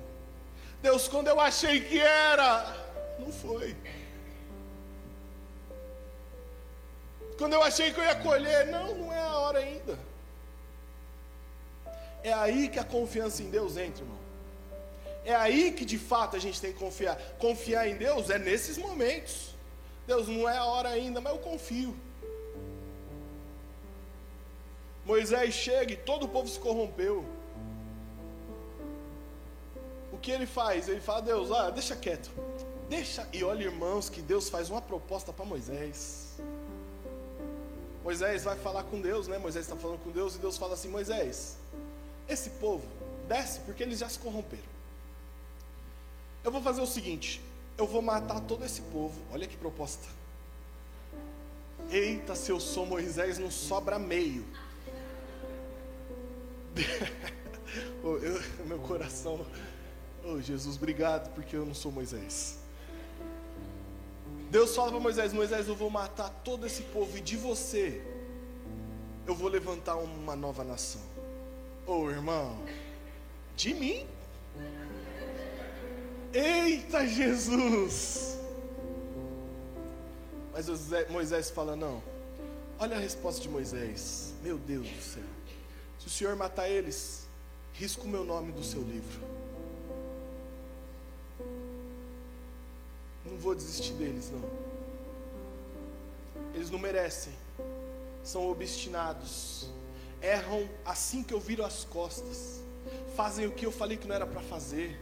[0.81, 2.73] Deus, quando eu achei que era,
[3.19, 3.75] não foi.
[7.37, 9.99] Quando eu achei que eu ia colher, não, não é a hora ainda.
[12.23, 14.19] É aí que a confiança em Deus entra, irmão.
[15.25, 17.17] É aí que de fato a gente tem que confiar.
[17.37, 19.53] Confiar em Deus é nesses momentos.
[20.07, 21.93] Deus, não é a hora ainda, mas eu confio.
[25.09, 27.25] Moisés chega e todo o povo se corrompeu
[30.11, 30.87] o que ele faz?
[30.87, 32.29] Ele fala, Deus, ah, deixa quieto.
[32.89, 33.27] Deixa.
[33.31, 36.37] E olha, irmãos, que Deus faz uma proposta para Moisés.
[38.03, 39.37] Moisés vai falar com Deus, né?
[39.37, 41.57] Moisés está falando com Deus e Deus fala assim: Moisés,
[42.27, 42.85] esse povo
[43.27, 44.63] desce porque eles já se corromperam.
[46.43, 47.41] Eu vou fazer o seguinte:
[47.77, 49.19] eu vou matar todo esse povo.
[49.31, 50.07] Olha que proposta.
[51.89, 54.45] Eita, se eu sou Moisés, não sobra meio.
[58.03, 59.45] oh, eu, meu coração.
[60.23, 62.59] Oh, Jesus, obrigado porque eu não sou Moisés.
[64.49, 68.01] Deus fala para Moisés: Moisés, eu vou matar todo esse povo e de você
[69.29, 71.01] eu vou levantar uma nova nação.
[71.85, 72.57] Oh, irmão,
[73.55, 74.07] de mim?
[76.33, 78.39] Eita Jesus!
[80.51, 80.67] Mas
[81.09, 82.01] Moisés fala: Não,
[82.79, 84.33] olha a resposta de Moisés.
[84.41, 85.23] Meu Deus do céu.
[85.99, 87.27] Se o Senhor matar eles,
[87.73, 89.19] risco o meu nome do seu livro.
[93.25, 94.41] Não vou desistir deles, não.
[96.55, 97.33] Eles não merecem.
[98.23, 99.69] São obstinados.
[100.21, 102.61] Erram assim que eu viro as costas.
[103.15, 104.99] Fazem o que eu falei que não era para fazer.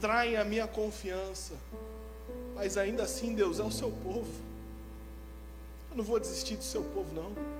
[0.00, 1.54] Traem a minha confiança.
[2.54, 4.32] Mas ainda assim, Deus é o seu povo.
[5.90, 7.59] Eu não vou desistir do seu povo, não.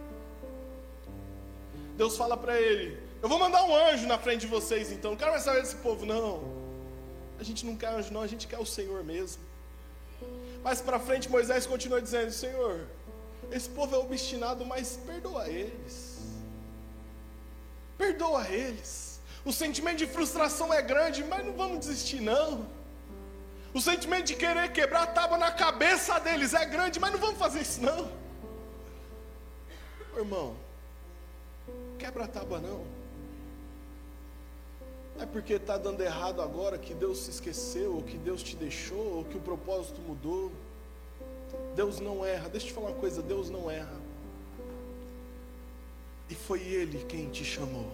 [2.01, 5.11] Deus fala para ele: Eu vou mandar um anjo na frente de vocês, então.
[5.11, 6.31] Não quero mais saber desse povo, não.
[7.39, 9.43] A gente não quer anjo, não, a gente quer o Senhor mesmo.
[10.65, 12.87] Mas para frente, Moisés continua dizendo: Senhor,
[13.57, 15.97] esse povo é obstinado, mas perdoa eles.
[17.99, 19.21] Perdoa eles.
[19.45, 22.67] O sentimento de frustração é grande, mas não vamos desistir, não.
[23.75, 27.39] O sentimento de querer quebrar a tábua na cabeça deles é grande, mas não vamos
[27.39, 28.11] fazer isso, não.
[30.17, 30.57] Irmão,
[32.01, 32.83] quebra a tábua não.
[35.15, 38.57] Não é porque está dando errado agora que Deus se esqueceu, ou que Deus te
[38.57, 40.51] deixou, ou que o propósito mudou.
[41.77, 42.49] Deus não erra.
[42.49, 44.01] Deixa eu te falar uma coisa: Deus não erra.
[46.31, 47.91] E foi Ele quem te chamou.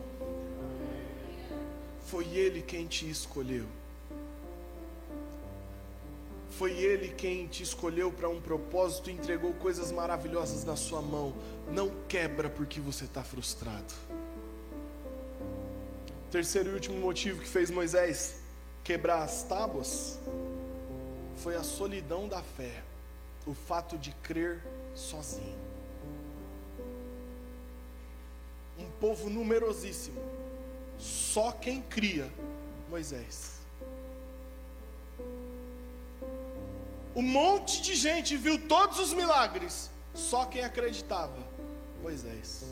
[2.05, 3.67] Foi Ele quem te escolheu.
[6.59, 11.35] Foi Ele quem te escolheu para um propósito e entregou coisas maravilhosas na sua mão.
[11.71, 13.93] Não quebra porque você está frustrado.
[16.31, 18.37] Terceiro e último motivo que fez Moisés
[18.83, 20.19] quebrar as tábuas
[21.37, 22.83] foi a solidão da fé,
[23.47, 24.63] o fato de crer
[24.95, 25.59] sozinho.
[28.79, 30.21] Um povo numerosíssimo,
[30.99, 32.31] só quem cria,
[32.89, 33.56] Moisés.
[37.17, 41.39] Um monte de gente viu todos os milagres, só quem acreditava,
[42.03, 42.67] Moisés.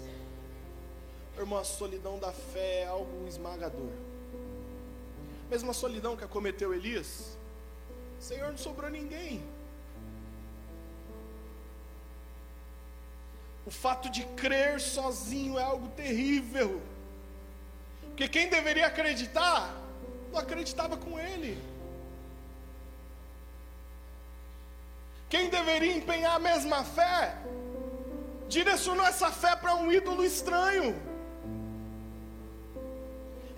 [1.39, 3.89] Irmão, a solidão da fé é algo esmagador.
[5.49, 7.39] Mesmo a solidão que acometeu Elias,
[8.21, 9.43] Senhor, não sobrou ninguém.
[13.65, 16.83] O fato de crer sozinho é algo terrível.
[18.09, 19.75] Porque quem deveria acreditar,
[20.31, 21.74] não acreditava com ele.
[25.35, 27.37] Quem deveria empenhar a mesma fé,
[28.49, 30.95] direcionou essa fé para um ídolo estranho.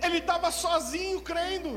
[0.02, 1.72] Ele estava sozinho crendo.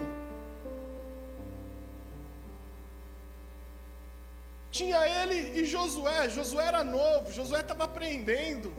[4.72, 6.30] Tinha ele e Josué.
[6.30, 8.72] Josué era novo, Josué estava aprendendo.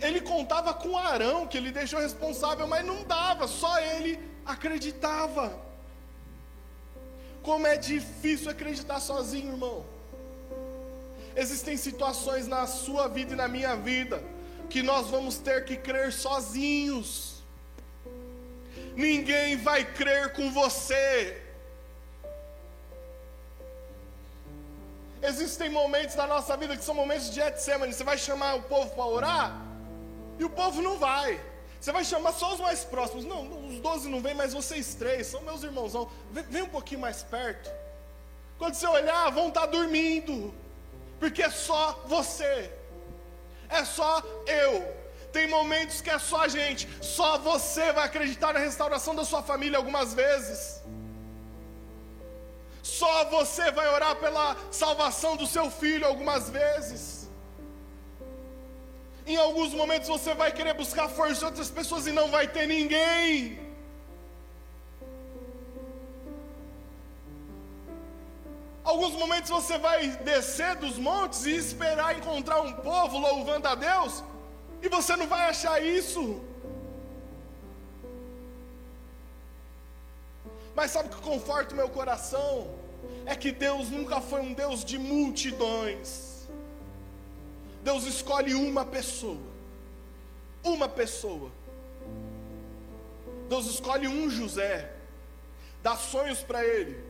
[0.00, 5.56] Ele contava com Arão, que ele deixou responsável, mas não dava, só ele acreditava.
[7.44, 9.97] Como é difícil acreditar sozinho, irmão.
[11.36, 14.22] Existem situações na sua vida e na minha vida
[14.68, 17.42] que nós vamos ter que crer sozinhos.
[18.94, 21.42] Ninguém vai crer com você.
[25.22, 27.92] Existem momentos na nossa vida que são momentos de Getsemane.
[27.92, 29.66] Você vai chamar o povo para orar
[30.38, 31.40] e o povo não vai.
[31.80, 33.24] Você vai chamar só os mais próximos.
[33.24, 36.10] Não, os doze não vêm, mas vocês três são meus irmãozão.
[36.32, 37.70] Vem, vem um pouquinho mais perto.
[38.58, 40.52] Quando você olhar, vão estar dormindo
[41.18, 42.70] porque é só você,
[43.68, 44.96] é só eu.
[45.32, 49.42] Tem momentos que é só a gente, só você vai acreditar na restauração da sua
[49.42, 50.80] família algumas vezes.
[52.82, 57.28] Só você vai orar pela salvação do seu filho algumas vezes.
[59.26, 62.66] Em alguns momentos você vai querer buscar força de outras pessoas e não vai ter
[62.66, 63.67] ninguém.
[68.88, 74.24] Alguns momentos você vai descer dos montes e esperar encontrar um povo louvando a Deus,
[74.80, 76.40] e você não vai achar isso.
[80.74, 82.66] Mas sabe o que conforta o meu coração?
[83.26, 86.48] É que Deus nunca foi um Deus de multidões.
[87.82, 89.50] Deus escolhe uma pessoa.
[90.64, 91.50] Uma pessoa.
[93.50, 94.90] Deus escolhe um José.
[95.82, 97.07] Dá sonhos para ele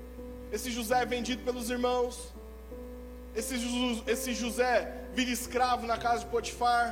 [0.53, 2.33] esse José é vendido pelos irmãos.
[3.35, 3.55] esse,
[4.07, 4.73] esse José
[5.15, 6.87] vira escravo na casa de Potifar.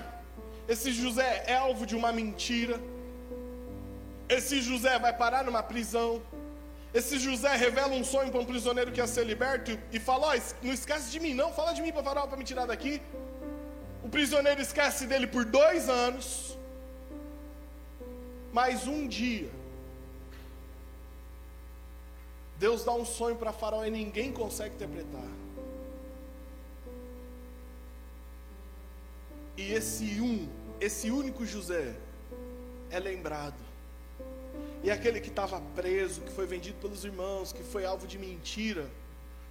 [0.68, 2.80] Esse José é alvo de uma mentira.
[4.28, 6.20] Esse José vai parar numa prisão.
[6.92, 10.66] Esse José revela um sonho para um prisioneiro que ia ser liberto e fala: oh,
[10.66, 13.00] não esquece de mim, não, fala de mim para Faraó para me tirar daqui.
[14.02, 16.56] O prisioneiro esquece dele por dois anos.
[18.52, 19.50] Mas um dia,
[22.58, 25.28] Deus dá um sonho para Faraó e ninguém consegue interpretar.
[29.56, 30.48] E esse um,
[30.80, 31.94] esse único José,
[32.90, 33.66] é lembrado.
[34.82, 38.88] E aquele que estava preso, que foi vendido pelos irmãos, que foi alvo de mentira,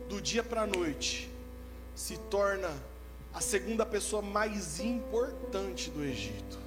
[0.08, 1.30] do dia para a noite,
[1.96, 2.72] se torna
[3.34, 6.58] a segunda pessoa mais importante do Egito.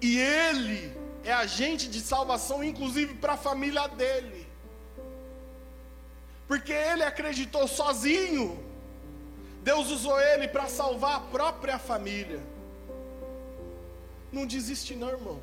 [0.00, 4.46] E ele é agente de salvação, inclusive para a família dele.
[6.46, 8.62] Porque ele acreditou sozinho.
[9.62, 12.40] Deus usou ele para salvar a própria família.
[14.30, 15.40] Não desiste, não, irmão.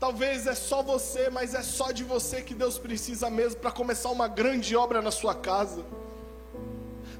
[0.00, 4.10] Talvez é só você, mas é só de você que Deus precisa mesmo para começar
[4.10, 5.84] uma grande obra na sua casa.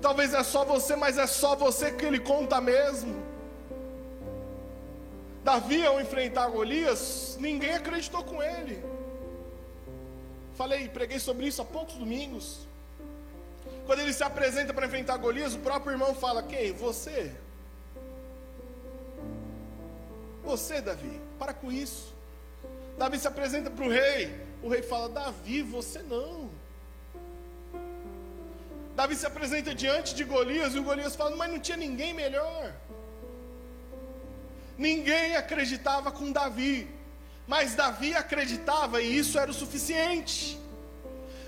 [0.00, 3.33] Talvez é só você, mas é só você que Ele conta mesmo.
[5.44, 8.82] Davi, ao enfrentar Golias, ninguém acreditou com ele.
[10.54, 12.66] Falei, preguei sobre isso há poucos domingos.
[13.84, 16.72] Quando ele se apresenta para enfrentar Golias, o próprio irmão fala: Quem?
[16.72, 17.30] Você?
[20.42, 22.14] Você, Davi, para com isso.
[22.96, 24.34] Davi se apresenta para o rei.
[24.62, 26.48] O rei fala: Davi, você não.
[28.96, 32.72] Davi se apresenta diante de Golias e o Golias fala: Mas não tinha ninguém melhor.
[34.76, 36.88] Ninguém acreditava com Davi,
[37.46, 40.58] mas Davi acreditava e isso era o suficiente.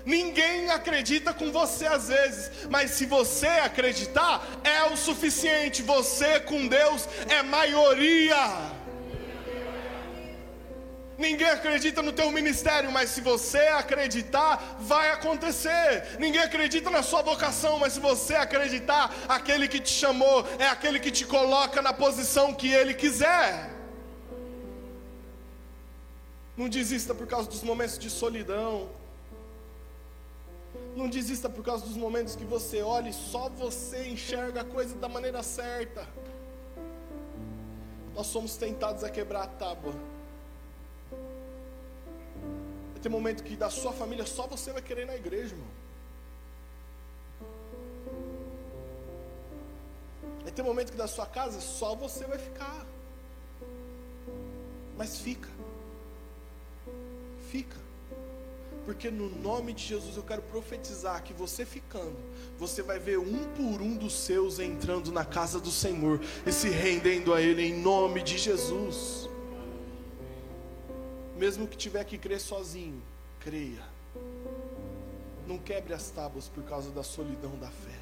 [0.05, 5.81] Ninguém acredita com você às vezes, mas se você acreditar, é o suficiente.
[5.81, 8.76] Você com Deus é maioria.
[11.17, 16.15] Ninguém acredita no teu ministério, mas se você acreditar, vai acontecer.
[16.19, 20.99] Ninguém acredita na sua vocação, mas se você acreditar, aquele que te chamou é aquele
[20.99, 23.75] que te coloca na posição que ele quiser.
[26.55, 28.87] Não desista por causa dos momentos de solidão.
[30.95, 34.95] Não desista por causa dos momentos que você olha e só você enxerga a coisa
[34.95, 36.07] da maneira certa.
[38.13, 39.95] Nós somos tentados a quebrar a tábua
[43.07, 45.67] ter momento que da sua família só você vai querer ir na igreja, irmão.
[50.43, 52.85] Vai ter momento que da sua casa só você vai ficar.
[54.97, 55.47] Mas fica.
[57.49, 57.77] Fica.
[58.85, 62.17] Porque no nome de Jesus eu quero profetizar que você ficando,
[62.57, 66.69] você vai ver um por um dos seus entrando na casa do Senhor e se
[66.69, 69.26] rendendo a Ele em nome de Jesus
[71.37, 73.01] mesmo que tiver que crer sozinho,
[73.39, 73.83] creia.
[75.47, 77.99] Não quebre as tábuas por causa da solidão da fé.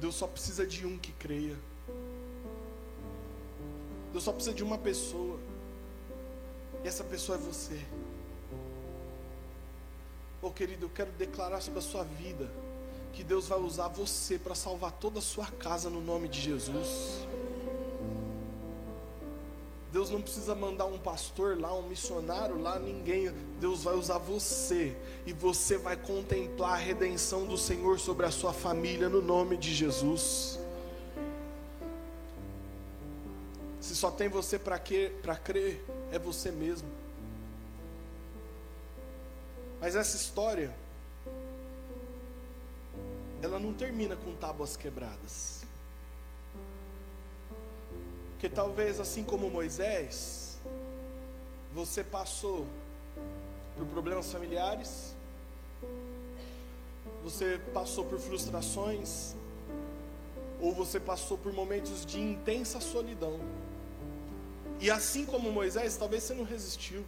[0.00, 1.56] Deus só precisa de um que creia.
[4.12, 5.40] Deus só precisa de uma pessoa.
[6.84, 7.80] E essa pessoa é você.
[10.42, 12.50] Oh querido, eu quero declarar sobre a sua vida
[13.14, 17.26] que Deus vai usar você para salvar toda a sua casa no nome de Jesus.
[19.94, 23.30] Deus não precisa mandar um pastor lá, um missionário lá, ninguém.
[23.60, 28.52] Deus vai usar você e você vai contemplar a redenção do Senhor sobre a sua
[28.52, 30.58] família no nome de Jesus.
[33.80, 36.88] Se só tem você para crer, é você mesmo.
[39.80, 40.74] Mas essa história,
[43.40, 45.63] ela não termina com tábuas quebradas.
[48.44, 50.58] Porque talvez assim como Moisés,
[51.72, 52.66] você passou
[53.74, 55.14] por problemas familiares,
[57.22, 59.34] você passou por frustrações,
[60.60, 63.40] ou você passou por momentos de intensa solidão.
[64.78, 67.02] E assim como Moisés, talvez você não resistiu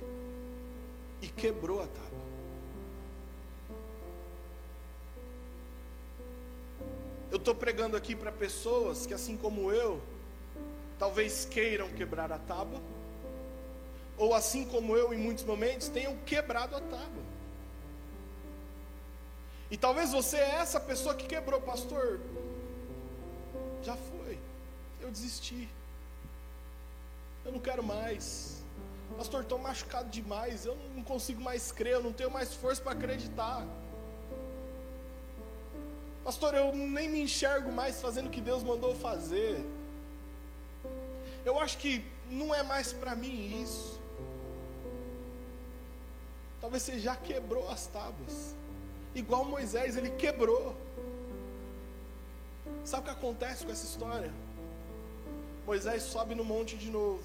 [1.21, 2.27] e quebrou a tábua.
[7.31, 10.01] Eu estou pregando aqui para pessoas que, assim como eu,
[10.99, 12.81] talvez queiram quebrar a tábua,
[14.17, 17.23] ou assim como eu, em muitos momentos, tenham quebrado a tábua.
[19.71, 22.21] E talvez você é essa pessoa que quebrou, pastor.
[23.83, 24.39] Já foi,
[25.01, 25.69] eu desisti,
[27.45, 28.65] eu não quero mais.
[29.17, 32.93] Pastor, estou machucado demais, eu não consigo mais crer, eu não tenho mais força para
[32.93, 33.65] acreditar.
[36.25, 39.65] Pastor, eu nem me enxergo mais fazendo o que Deus mandou fazer.
[41.47, 44.01] Eu acho que não é mais para mim isso.
[46.61, 48.53] Talvez você já quebrou as tábuas.
[49.15, 50.75] Igual Moisés, ele quebrou.
[52.85, 54.33] Sabe o que acontece com essa história?
[55.65, 57.23] Moisés sobe no monte de novo.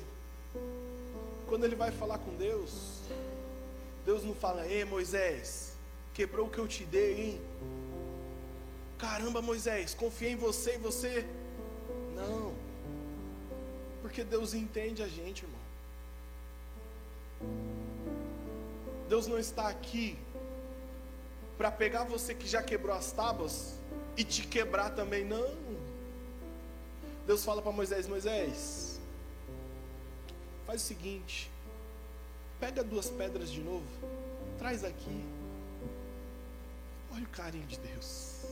[1.48, 3.00] Quando ele vai falar com Deus,
[4.06, 5.74] Deus não fala, ei Moisés,
[6.14, 7.42] quebrou o que eu te dei, hein?
[9.00, 11.26] Caramba, Moisés, confiei em você e você.
[12.16, 12.61] Não.
[14.02, 15.62] Porque Deus entende a gente, irmão.
[19.08, 20.18] Deus não está aqui
[21.58, 23.76] para pegar você que já quebrou as tábuas
[24.18, 25.56] e te quebrar também, não.
[27.28, 29.00] Deus fala para Moisés: Moisés,
[30.66, 31.52] faz o seguinte,
[32.60, 33.86] pega duas pedras de novo,
[34.58, 35.24] traz aqui.
[37.14, 38.46] Olha o carinho de Deus.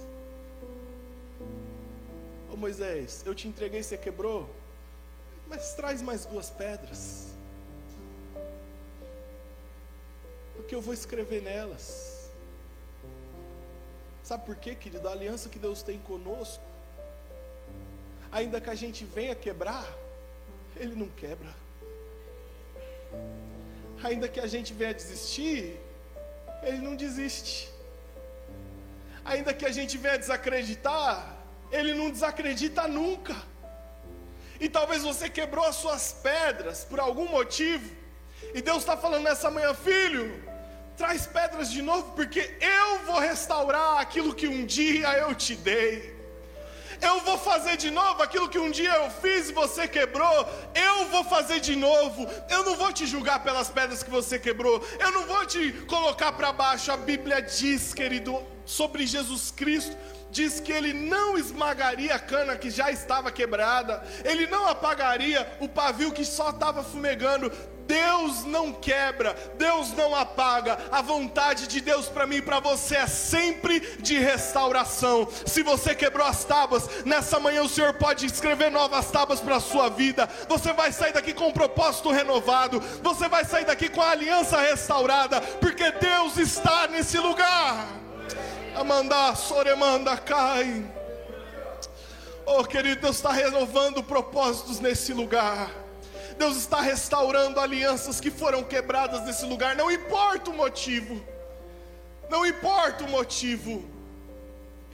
[2.52, 4.50] Ô Moisés, eu te entreguei, você quebrou,
[5.50, 7.30] mas traz mais duas pedras.
[10.56, 12.30] Porque eu vou escrever nelas.
[14.24, 15.08] Sabe por quê, querido?
[15.08, 16.64] A aliança que Deus tem conosco,
[18.32, 19.88] ainda que a gente venha quebrar,
[20.76, 21.52] Ele não quebra.
[24.04, 25.80] Ainda que a gente venha desistir,
[26.62, 27.74] Ele não desiste.
[29.26, 31.36] Ainda que a gente venha desacreditar,
[31.72, 33.36] Ele não desacredita nunca.
[34.60, 37.90] E talvez você quebrou as suas pedras por algum motivo,
[38.54, 40.44] e Deus está falando nessa manhã, filho,
[40.98, 46.20] traz pedras de novo, porque eu vou restaurar aquilo que um dia eu te dei.
[47.02, 50.46] Eu vou fazer de novo aquilo que um dia eu fiz e você quebrou.
[50.76, 52.28] Eu vou fazer de novo.
[52.50, 54.86] Eu não vou te julgar pelas pedras que você quebrou.
[55.00, 56.92] Eu não vou te colocar para baixo.
[56.92, 59.96] A Bíblia diz, querido, sobre Jesus Cristo
[60.32, 65.68] diz que ele não esmagaria a cana que já estava quebrada, ele não apagaria o
[65.68, 67.52] pavio que só estava fumegando.
[67.90, 70.78] Deus não quebra, Deus não apaga.
[70.92, 75.28] A vontade de Deus para mim e para você é sempre de restauração.
[75.44, 79.60] Se você quebrou as tábuas, nessa manhã o Senhor pode escrever novas tábuas para a
[79.60, 80.30] sua vida.
[80.48, 84.62] Você vai sair daqui com um propósito renovado, você vai sair daqui com a aliança
[84.62, 87.99] restaurada, porque Deus está nesse lugar.
[88.80, 90.90] Amanda, Soremanda, cai.
[92.46, 95.70] Oh, querido, Deus está renovando propósitos nesse lugar.
[96.38, 101.22] Deus está restaurando alianças que foram quebradas nesse lugar, não importa o motivo,
[102.30, 103.84] não importa o motivo,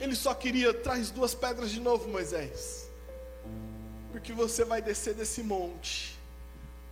[0.00, 2.90] Ele só queria, traz duas pedras de novo, Moisés,
[4.10, 6.18] porque você vai descer desse monte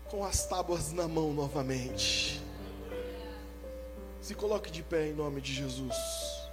[0.08, 2.40] com as tábuas na mão novamente.
[4.20, 6.43] Se coloque de pé em nome de Jesus.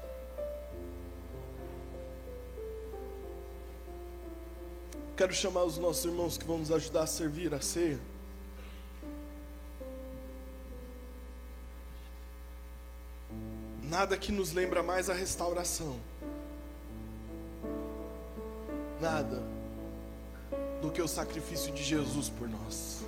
[5.21, 7.99] Quero chamar os nossos irmãos que vão nos ajudar a servir a ceia.
[13.83, 15.99] Nada que nos lembra mais a restauração.
[18.99, 19.43] Nada
[20.81, 23.05] do que o sacrifício de Jesus por nós.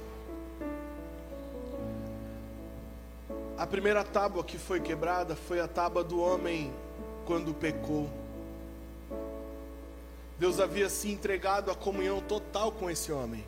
[3.57, 6.72] A primeira tábua que foi quebrada foi a tábua do homem
[7.26, 8.07] quando pecou.
[10.44, 13.46] Deus havia se entregado à comunhão total com esse homem.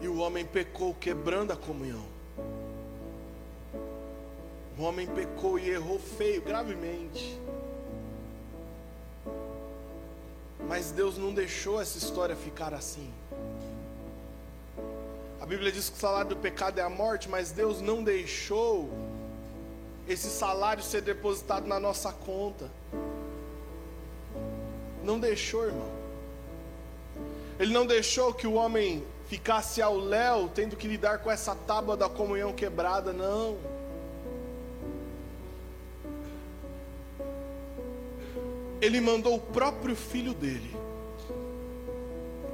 [0.00, 2.04] E o homem pecou, quebrando a comunhão.
[4.78, 7.36] O homem pecou e errou feio, gravemente.
[10.68, 13.12] Mas Deus não deixou essa história ficar assim.
[15.40, 18.88] A Bíblia diz que o salário do pecado é a morte, mas Deus não deixou
[20.06, 22.70] esse salário ser depositado na nossa conta.
[25.02, 25.88] Não deixou, irmão.
[27.58, 31.96] Ele não deixou que o homem ficasse ao léu, tendo que lidar com essa tábua
[31.96, 33.56] da comunhão quebrada, não.
[38.80, 40.76] Ele mandou o próprio filho dele.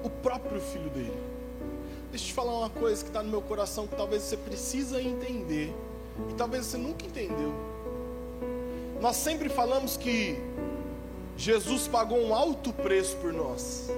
[0.04, 1.18] O próprio filho dele.
[2.10, 5.02] Deixa eu te falar uma coisa que está no meu coração que talvez você precisa
[5.02, 5.74] entender.
[6.30, 7.52] E talvez você nunca entendeu.
[9.00, 10.36] Nós sempre falamos que
[11.38, 13.88] Jesus pagou um alto preço por nós.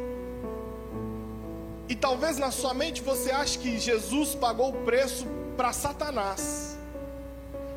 [1.88, 5.26] E talvez na sua mente você ache que Jesus pagou o preço
[5.56, 6.76] para Satanás.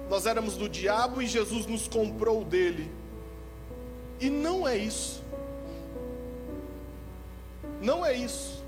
[0.09, 2.91] Nós éramos do diabo e Jesus nos comprou dele.
[4.20, 5.24] E não é isso.
[7.82, 8.61] Não é isso.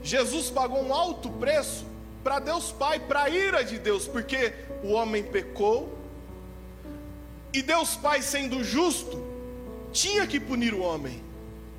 [0.00, 1.84] Jesus pagou um alto preço
[2.22, 5.92] para Deus Pai, para a ira de Deus, porque o homem pecou,
[7.52, 9.27] e Deus Pai, sendo justo,
[9.92, 11.22] tinha que punir o homem.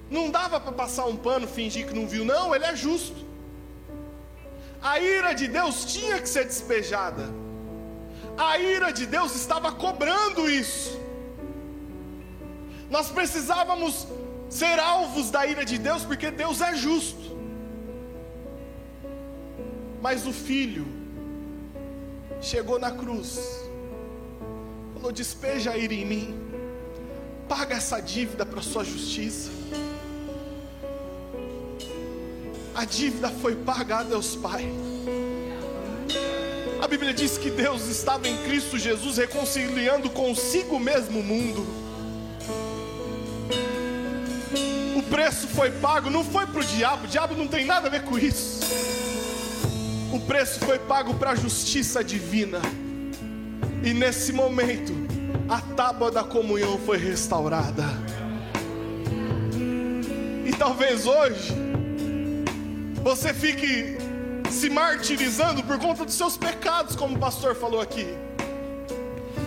[0.09, 3.27] Não dava para passar um pano, fingir que não viu, não, ele é justo.
[4.81, 7.29] A ira de Deus tinha que ser despejada.
[8.37, 10.99] A ira de Deus estava cobrando isso.
[12.89, 14.07] Nós precisávamos
[14.49, 17.37] ser alvos da ira de Deus, porque Deus é justo.
[20.01, 20.87] Mas o filho
[22.41, 23.37] chegou na cruz,
[24.93, 26.48] falou: despeja a ira em mim,
[27.49, 29.49] paga essa dívida para a sua justiça.
[32.75, 34.71] A dívida foi paga a Deus Pai.
[36.79, 41.65] A Bíblia diz que Deus estava em Cristo Jesus reconciliando consigo mesmo o mundo.
[44.95, 47.89] O preço foi pago, não foi para o diabo, o diabo não tem nada a
[47.89, 48.59] ver com isso.
[50.13, 52.61] O preço foi pago para a justiça divina.
[53.83, 55.08] E nesse momento,
[55.49, 57.83] a tábua da comunhão foi restaurada.
[60.45, 61.53] E talvez hoje,
[63.03, 63.97] você fique
[64.51, 68.07] se martirizando por conta dos seus pecados, como o pastor falou aqui.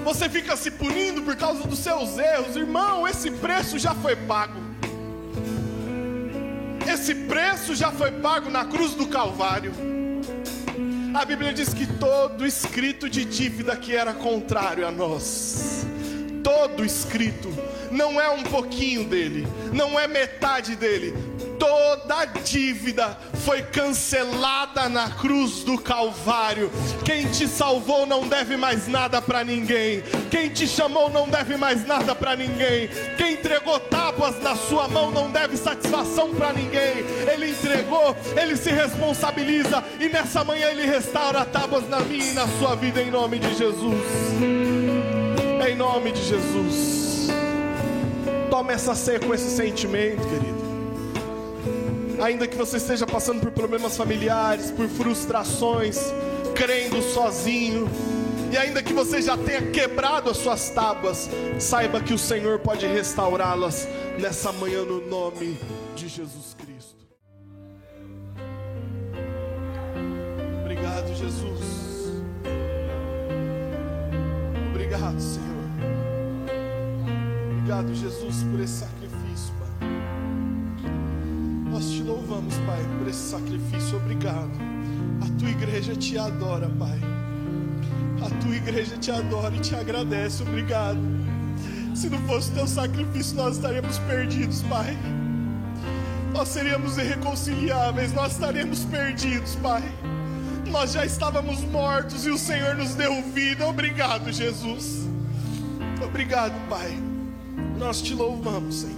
[0.05, 3.07] Você fica se punindo por causa dos seus erros, irmão.
[3.07, 4.61] Esse preço já foi pago.
[6.93, 9.73] Esse preço já foi pago na cruz do Calvário.
[11.15, 15.87] A Bíblia diz que todo escrito de dívida que era contrário a nós,
[16.43, 17.49] todo escrito,
[17.91, 21.15] não é um pouquinho dele, não é metade dele,
[21.59, 26.71] toda dívida foi cancelada na cruz do Calvário.
[27.05, 30.03] Quem te salvou não deve mais nada para ninguém.
[30.31, 32.89] Quem te chamou não deve mais nada para ninguém.
[33.17, 37.05] Quem entregou tábuas na sua mão não deve satisfação para ninguém.
[37.33, 42.49] Ele entregou, ele se responsabiliza e nessa manhã ele restaura tábuas na minha e na
[42.59, 44.72] sua vida em nome de Jesus.
[45.69, 47.29] Em nome de Jesus.
[48.51, 50.63] Tome essa ceia com esse sentimento, querido
[52.23, 55.99] ainda que você esteja passando por problemas familiares, por frustrações,
[56.55, 57.89] crendo sozinho,
[58.51, 62.87] e ainda que você já tenha quebrado as suas tábuas, saiba que o Senhor pode
[62.87, 63.89] restaurá-las
[64.19, 65.59] nessa manhã no nome
[65.97, 67.03] de Jesus Cristo.
[70.61, 72.23] Obrigado, Jesus.
[74.71, 75.52] Obrigado, Senhor.
[77.73, 79.89] Obrigado, Jesus, por esse sacrifício, Pai.
[81.71, 83.97] Nós te louvamos, Pai, por esse sacrifício.
[83.97, 84.51] Obrigado.
[85.23, 87.01] A tua igreja te adora, Pai.
[88.21, 90.43] A tua igreja te adora e te agradece.
[90.43, 90.99] Obrigado.
[91.95, 94.95] Se não fosse o teu sacrifício, nós estaríamos perdidos, Pai.
[96.35, 99.83] Nós seríamos irreconciliáveis, nós estaríamos perdidos, Pai.
[100.71, 103.67] Nós já estávamos mortos e o Senhor nos deu vida.
[103.67, 105.09] Obrigado, Jesus.
[106.05, 107.12] Obrigado, Pai.
[107.83, 108.97] Nós te louvamos, Senhor.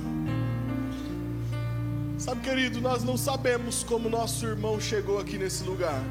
[2.18, 6.04] Sabe, querido, nós não sabemos como nosso irmão chegou aqui nesse lugar.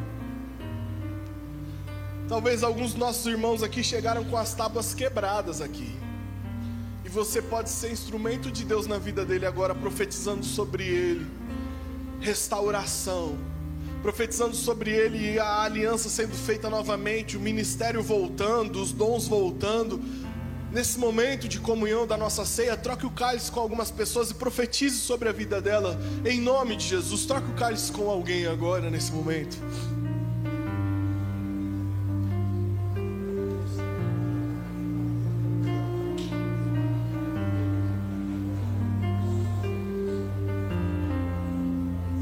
[2.27, 5.95] Talvez alguns dos nossos irmãos aqui chegaram com as tábuas quebradas aqui.
[7.05, 11.27] E você pode ser instrumento de Deus na vida dele agora, profetizando sobre ele
[12.19, 13.37] restauração,
[14.01, 20.01] profetizando sobre ele a aliança sendo feita novamente, o ministério voltando, os dons voltando.
[20.73, 24.97] Nesse momento de comunhão da nossa ceia, troque o cálice com algumas pessoas e profetize
[24.97, 27.27] sobre a vida dela, em nome de Jesus.
[27.27, 29.55] Troque o cálice com alguém agora, nesse momento.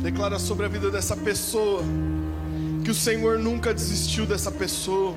[0.03, 1.81] Declara sobre a vida dessa pessoa
[2.83, 5.15] que o Senhor nunca desistiu dessa pessoa.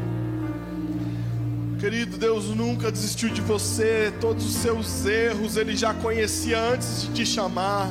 [1.84, 7.12] Querido, Deus nunca desistiu de você, todos os seus erros Ele já conhecia antes de
[7.12, 7.90] te chamar.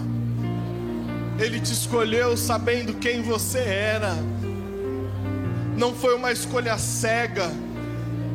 [1.39, 4.15] Ele te escolheu sabendo quem você era.
[5.77, 7.51] Não foi uma escolha cega,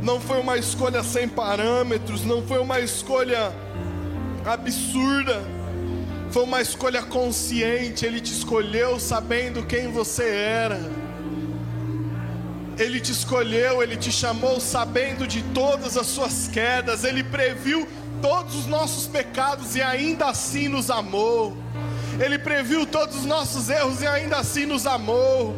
[0.01, 3.53] não foi uma escolha sem parâmetros, não foi uma escolha
[4.47, 5.43] absurda,
[6.31, 8.07] foi uma escolha consciente.
[8.07, 10.79] Ele te escolheu sabendo quem você era.
[12.79, 17.89] Ele te escolheu, Ele te chamou sabendo de todas as suas quedas, Ele previu
[18.23, 21.57] todos os nossos pecados e ainda assim nos amou.
[22.21, 25.57] Ele previu todos os nossos erros e ainda assim nos amou.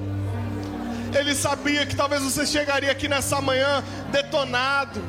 [1.18, 5.02] Ele sabia que talvez você chegaria aqui nessa manhã detonado,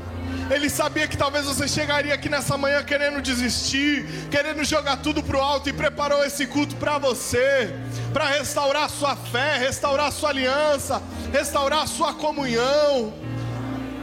[0.50, 5.40] Ele sabia que talvez você chegaria aqui nessa manhã querendo desistir, querendo jogar tudo pro
[5.40, 7.74] alto e preparou esse culto para você,
[8.12, 11.02] para restaurar sua fé, restaurar sua aliança,
[11.32, 13.14] restaurar sua comunhão.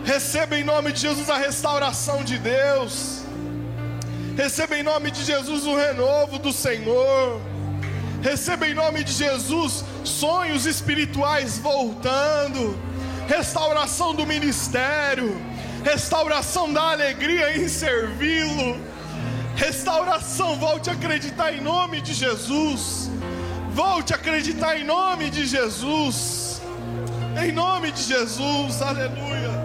[0.05, 3.23] Receba em nome de Jesus a restauração de Deus.
[4.37, 7.41] Receba em nome de Jesus o renovo do Senhor.
[8.23, 12.77] Receba em nome de Jesus sonhos espirituais voltando,
[13.29, 15.37] restauração do ministério,
[15.91, 18.79] restauração da alegria em servi-lo,
[19.57, 20.57] restauração.
[20.57, 23.11] Volte a acreditar em nome de Jesus.
[23.71, 26.61] Volte a acreditar em nome de Jesus.
[27.43, 29.58] Em nome de Jesus, aleluia.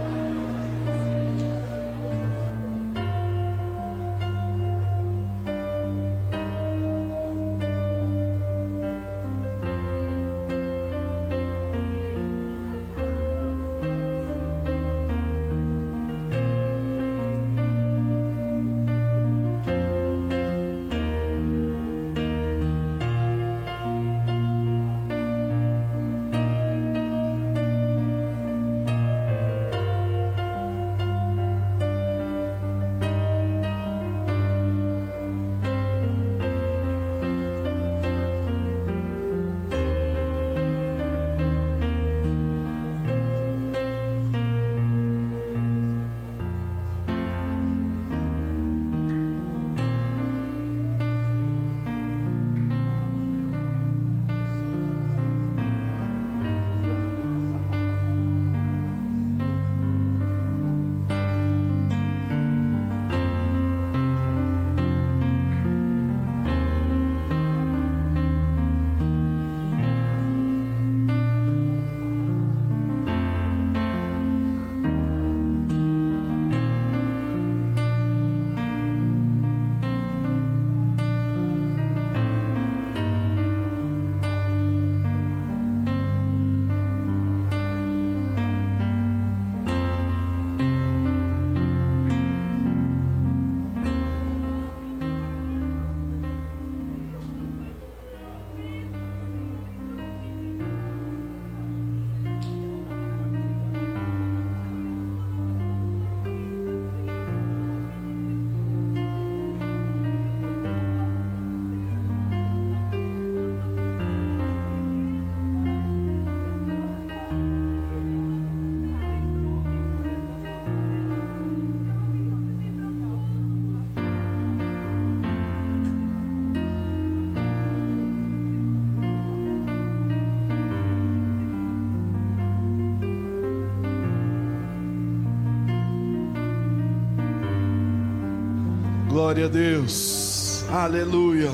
[139.34, 140.64] Glória a Deus.
[140.70, 141.50] Aleluia.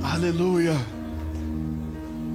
[0.00, 0.76] Aleluia.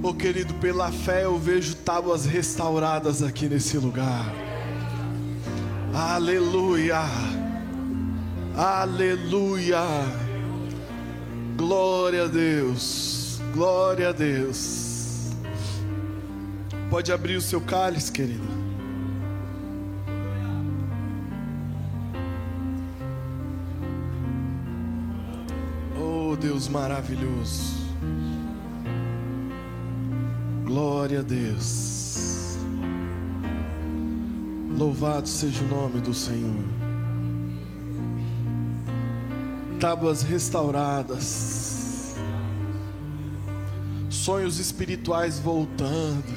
[0.02, 4.30] Oh querido, pela fé eu vejo tábuas restauradas aqui nesse lugar.
[5.94, 7.00] Aleluia.
[8.54, 9.80] Aleluia.
[11.56, 13.40] Glória a Deus.
[13.54, 15.30] Glória a Deus.
[16.90, 18.53] Pode abrir o seu cálice, querido.
[26.44, 27.72] Deus maravilhoso.
[30.62, 32.58] Glória a Deus.
[34.76, 36.62] Louvado seja o nome do Senhor.
[39.80, 42.14] Tábuas restauradas.
[44.10, 46.30] Sonhos espirituais voltando.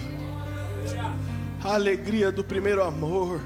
[1.61, 3.41] A alegria do primeiro amor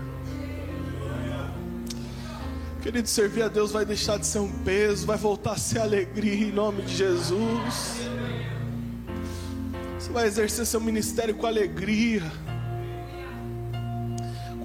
[2.82, 6.48] Querido, servir a Deus vai deixar de ser um peso, vai voltar a ser alegria
[6.48, 8.02] em nome de Jesus.
[10.00, 12.24] Você vai exercer seu ministério com alegria,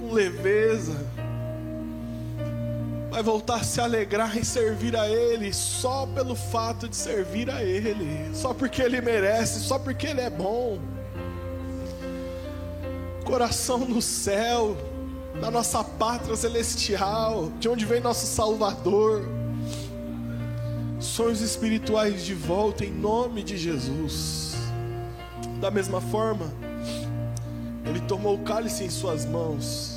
[0.01, 0.97] com leveza.
[3.11, 7.63] Vai voltar a se alegrar em servir a Ele, só pelo fato de servir a
[7.63, 10.79] Ele, só porque Ele merece, só porque Ele é bom.
[13.27, 14.75] Coração no céu
[15.41, 19.23] da nossa pátria celestial, de onde vem nosso Salvador.
[20.99, 24.55] Sonhos espirituais de volta em nome de Jesus.
[25.61, 26.53] Da mesma forma,
[27.85, 29.97] ele tomou o cálice em suas mãos.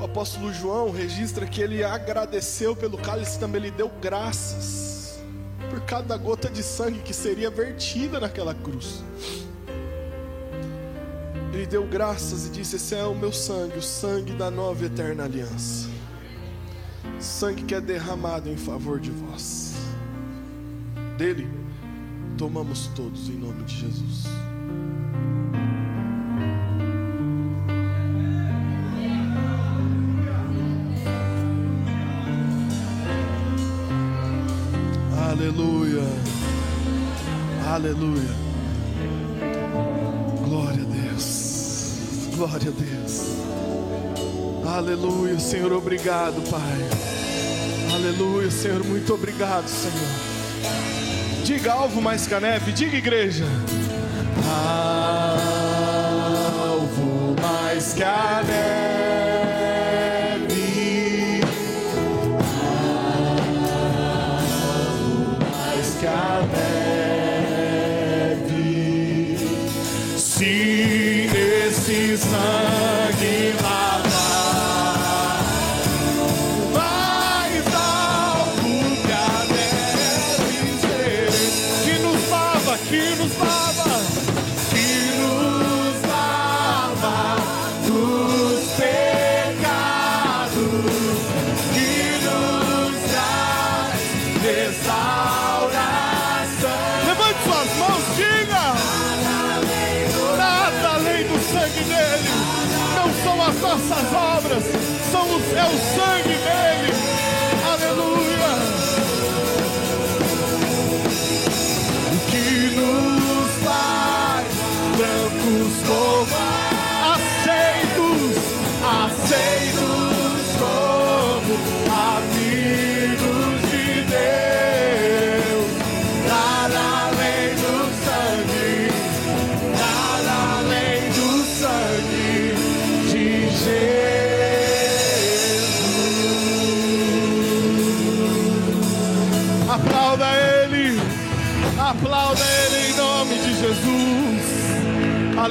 [0.00, 5.20] O apóstolo João registra que ele agradeceu pelo cálice, também ele deu graças
[5.68, 9.02] por cada gota de sangue que seria vertida naquela cruz.
[11.52, 14.86] Ele deu graças e disse: Esse é o meu sangue, o sangue da nova e
[14.86, 15.88] eterna aliança.
[17.18, 19.74] Sangue que é derramado em favor de vós.
[21.18, 21.48] Dele
[22.38, 24.26] tomamos todos em nome de Jesus.
[35.30, 36.02] Aleluia.
[37.66, 38.49] Aleluia.
[42.50, 43.36] Glória a Deus.
[44.66, 46.60] Aleluia, Senhor, obrigado, Pai.
[47.94, 49.94] Aleluia, Senhor, muito obrigado, Senhor.
[51.44, 53.44] Diga alvo mais que a neve, diga igreja.
[56.66, 58.02] Alvo mais que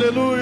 [0.09, 0.38] Aleluia.